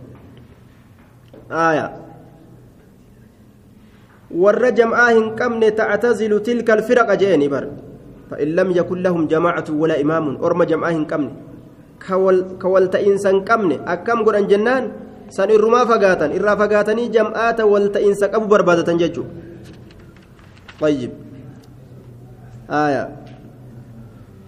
warra 4.44 4.72
jam'aa 4.72 5.10
hin 5.18 5.28
qabne 5.42 5.72
ta'tazilu 5.82 6.40
tilka 6.42 6.74
alfiraqa 6.78 7.16
je'eni 7.24 7.50
bar 7.50 7.66
فإن 8.26 8.58
لم 8.58 8.70
يكن 8.72 8.98
لهم 9.06 9.28
جماعة 9.28 9.68
ولا 9.70 10.02
إمام 10.02 10.42
أرم 10.42 10.64
جماعة 10.64 11.04
كمن 11.06 11.30
كول 12.02 12.58
كولتئنسا 12.62 13.32
كمن 13.46 13.72
أكم 13.86 14.20
قران 14.26 14.50
جنان 14.50 14.84
سن 15.30 15.50
إرما 15.54 15.86
فقاتا 15.86 16.34
إرا 16.38 16.54
فقاتني 16.58 17.04
جماعة 17.14 17.60
ولتئنسا 17.62 18.26
أبو 18.36 18.46
بربادة 18.50 18.90
ججو 19.02 19.24
طيب. 20.82 21.12
آية. 22.70 23.04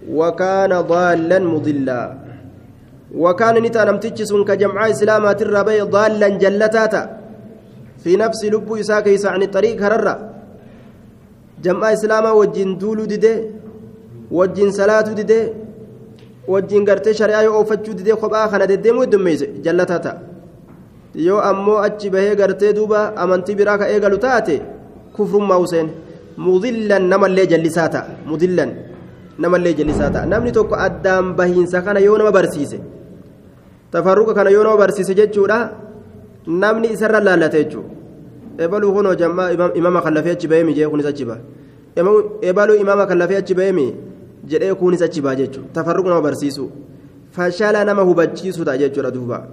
وكان 0.08 0.72
ضالا 0.80 1.38
مضلا. 1.38 2.02
وكان 3.14 3.54
نتا 3.62 3.84
نمتجس 3.84 4.32
كجمع 4.48 4.90
إسلام 4.90 5.32
تربي 5.32 5.80
ضالا 5.80 6.28
جلتاتا. 6.28 7.02
في 8.04 8.16
نفس 8.16 8.44
لب 8.44 8.72
إساك 8.72 9.08
إسا 9.08 9.28
عن 9.28 9.42
الطريق 9.42 9.82
هرر 9.82 10.06
جمع 11.62 11.92
إسلام 11.92 12.24
وجن 12.36 12.78
دولو 12.78 13.04
دي, 13.04 13.16
دي 13.16 13.34
وجن 14.30 14.70
صلاة 14.70 15.00
دي, 15.00 15.22
دي 15.22 15.40
وجن 16.48 16.84
قرت 16.88 17.10
شرعي 17.10 17.46
أو 17.46 17.64
فجو 17.64 17.92
دي, 17.92 18.02
دي 18.02 18.12
خب 18.14 18.32
آخنا 18.34 18.64
دي, 18.64 18.76
دي 18.76 18.92
مود 18.92 19.14
ميز 19.16 19.44
جلتاتا. 19.64 20.12
يو 21.14 21.38
أمو 21.38 21.78
أجي 21.78 22.10
بهي 22.10 22.34
قرت 22.40 22.64
دوبا 22.64 23.22
أمنتي 23.22 23.54
براك 23.54 23.82
إيغلو 23.82 24.16
تاتي 24.16 24.62
كفر 25.18 25.38
ما 25.38 25.56
mudillan 26.46 27.04
namallee 27.12 27.46
jallisaa 27.52 27.88
ta'a 27.94 28.06
mudillan 28.30 28.70
namallee 29.38 29.74
jallisaa 29.78 30.10
ta'a. 30.14 30.26
Namni 30.32 30.52
tokko 30.52 30.74
addaan 30.86 31.34
bahiinsa 31.38 31.82
kana 31.82 32.00
yoo 32.00 32.16
nama 32.18 32.32
barsiise 32.32 32.78
tafarruqa 33.92 34.34
kana 34.34 34.50
yoo 34.50 34.64
nama 34.64 34.76
barsiise 34.82 35.14
jechuudha. 35.20 35.58
Namni 36.46 36.88
isarra 36.94 37.20
laallate 37.20 37.58
jechuudha. 37.64 37.90
Ebaluu 38.64 38.92
kunoo 38.96 39.14
jammaa 39.14 39.50
imama 39.80 40.02
kan 40.02 40.14
lafee 40.14 40.32
achi 40.36 40.48
bahee 40.48 40.64
mijee 40.64 40.88
kunis 40.92 41.06
achi 41.06 41.24
baha. 41.24 41.40
Ebaluu 42.42 42.76
imama 42.84 43.06
kan 43.06 43.18
lafee 43.18 43.36
achi 43.42 43.54
bahee 43.54 43.88
jedhee 44.50 44.74
kunis 44.74 45.02
achi 45.02 45.20
baha 45.20 45.36
jechuudha. 45.36 45.82
Nama 45.84 46.20
barsiisu 46.22 46.70
fashala 47.30 47.84
nama 47.84 48.02
hubachiisu 48.02 48.64
ta'a 48.64 48.78
jechuudha 48.78 49.10
duuba 49.10 49.46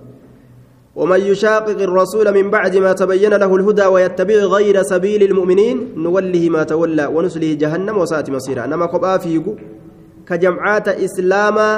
ومن 0.95 1.19
يشاقق 1.19 1.79
الرسول 1.81 2.33
من 2.33 2.49
بعد 2.49 2.77
ما 2.77 2.93
تبين 2.93 3.33
له 3.33 3.55
الهدى 3.55 3.85
ويتبع 3.85 4.35
غير 4.35 4.83
سبيل 4.83 5.23
المؤمنين 5.23 5.77
نوله 5.97 6.49
ما 6.49 6.63
تولى 6.63 7.05
ونسله 7.05 7.53
جهنم 7.53 7.97
وساءت 7.97 8.29
مصيرا. 8.29 8.65
نما 8.65 8.85
قبا 8.85 9.17
فيغو 9.17 9.55
كجمعات 10.27 10.87
إسلاما 10.87 11.69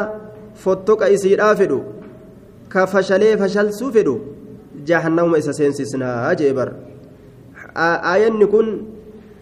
فتوك 0.56 1.04
اسير 1.04 1.52
افدو 1.52 1.80
كفشلي 2.74 3.38
فشل 3.38 3.68
سوفدو 3.74 4.16
جهنم 4.86 5.36
اسسين 5.36 5.72
سنا 5.72 6.32
اجبر 6.32 6.70
آية 8.14 8.46
كن 8.54 8.68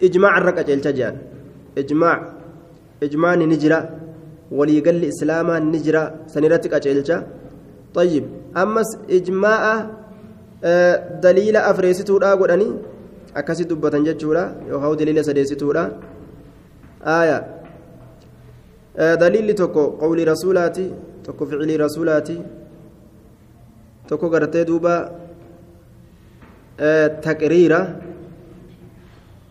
إجماع 0.02 0.38
الرقة 0.38 0.68
التجان 0.74 1.14
إجماع 1.78 2.16
إجماع 3.02 3.34
نجرة 3.34 3.80
وليقل 4.52 5.04
إسلاما 5.04 5.58
نجرة 5.58 6.14
سنرتك 6.32 6.72
أجلجا 6.74 7.26
طيب. 7.94 8.24
أمس 8.56 8.90
إجماع 9.10 9.62
آه 10.64 11.20
دليل 11.20 11.56
أفريستورا 11.56 12.34
قدني 12.40 12.68
أكاسي 13.36 13.64
دبة 13.64 13.98
جتشورا 14.06 14.44
يوهو 14.68 14.94
دليل 14.94 15.24
سديستورا 15.24 15.84
آية 17.04 17.38
آه 18.96 19.14
دليل 19.14 19.54
تكو 19.54 19.84
قول 20.00 20.28
رسولاتي 20.28 20.86
تكو 21.24 21.46
فعل 21.46 21.80
رسولاتي 21.80 22.38
تكو 24.08 24.26
قرتي 24.28 24.64
دوبا 24.64 24.96
آه 26.80 27.06
تقريرا 27.06 27.80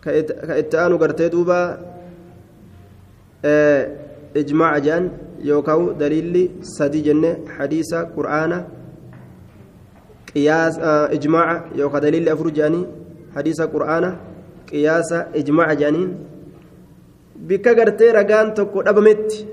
كإتآن 0.02 0.98
قرتي 0.98 1.28
دوبا 1.28 1.60
آه 3.44 3.82
إجماع 4.36 4.78
جان 4.78 5.10
يوكاو 5.42 5.92
دليل 5.92 6.50
سدي 6.62 7.00
جنة 7.00 7.38
حديث 7.58 7.94
قرآن 7.94 8.52
قياس 10.36 10.74
إجماع 11.16 11.46
يوكا 11.80 11.98
دليل 12.04 12.28
أفرجاني 12.28 12.80
حديث 13.36 13.58
قرآن 13.72 14.04
قياس 14.70 15.10
إجماع 15.40 15.68
جانين 15.80 16.10
bikka 17.48 17.74
gartee 17.78 18.12
ragaan 18.16 18.54
tokko 18.58 18.82
dhabametti 18.86 19.44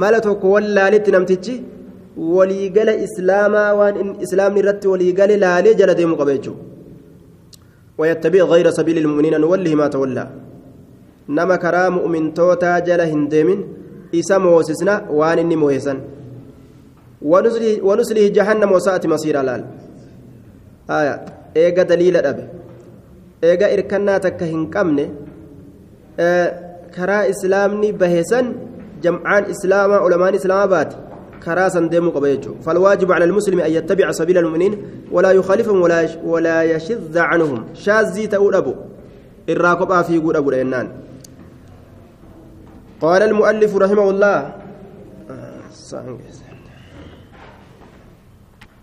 mala 0.00 0.18
tokko 0.26 0.46
wallaaletti 0.54 1.14
namtichi 1.14 1.54
waliigala 2.36 2.94
islaamaa 3.06 3.70
waan 3.80 4.14
islaamni 4.26 4.60
irratti 4.62 4.90
waliigale 4.92 5.34
laalee 5.44 5.74
jala 5.80 5.94
deemu 5.98 6.16
qaba 6.20 6.36
jechuudha. 6.36 6.74
ويتبع 7.98 8.42
غير 8.42 8.70
سبيل 8.70 8.98
المؤمنين 8.98 9.40
نوله 9.40 9.74
ما 9.74 9.86
تولى 9.86 10.24
نما 11.28 11.56
كرا 11.56 11.88
مؤمن 11.88 12.34
توتا 12.34 12.78
جل 12.78 13.00
هندمين 13.00 13.60
إسا 14.14 14.38
موسسنا 14.38 14.94
وان 15.10 15.38
إني 15.38 15.56
موهسا 15.56 15.94
ونسله, 17.22 17.82
ونسله 17.88 18.24
جهنم 18.36 18.70
وساءت 18.72 19.06
مصير 19.06 19.36
آية 20.90 21.24
إيجا 21.56 21.82
دليل 21.82 22.16
أبي 22.16 22.48
إيجا 23.44 23.72
إركنا 23.72 24.18
تكا 24.18 24.46
هنكمني 24.46 25.10
آه 26.20 26.74
كرا 26.94 27.30
إسلامني 27.30 27.92
بهسا 27.92 28.54
جمعان 29.02 29.44
إسلاما 29.44 29.96
علماء 29.96 30.34
إسلاما 30.34 30.66
بات 30.66 30.94
كراسا 31.44 31.80
ديمو 31.80 32.10
قبيجو 32.10 32.54
فالواجب 32.64 33.12
على 33.12 33.24
المسلم 33.24 33.60
أن 33.60 33.70
يتبع 33.70 34.10
سبيل 34.12 34.38
المؤمنين 34.38 34.82
ولا 35.12 35.30
يخالفهم 35.30 35.82
ولا 35.82 36.08
ولا 36.24 36.62
يشذ 36.62 37.18
عنهم 37.18 37.64
شاذي 37.74 38.26
تقول 38.26 38.54
أبو 38.54 38.74
الراكب 39.48 40.02
في 40.02 40.16
يقول 40.16 40.36
أبو 40.36 40.50
الإنان 40.50 40.88
قال 43.00 43.22
المؤلف 43.22 43.76
رحمه 43.76 44.10
الله 44.10 44.52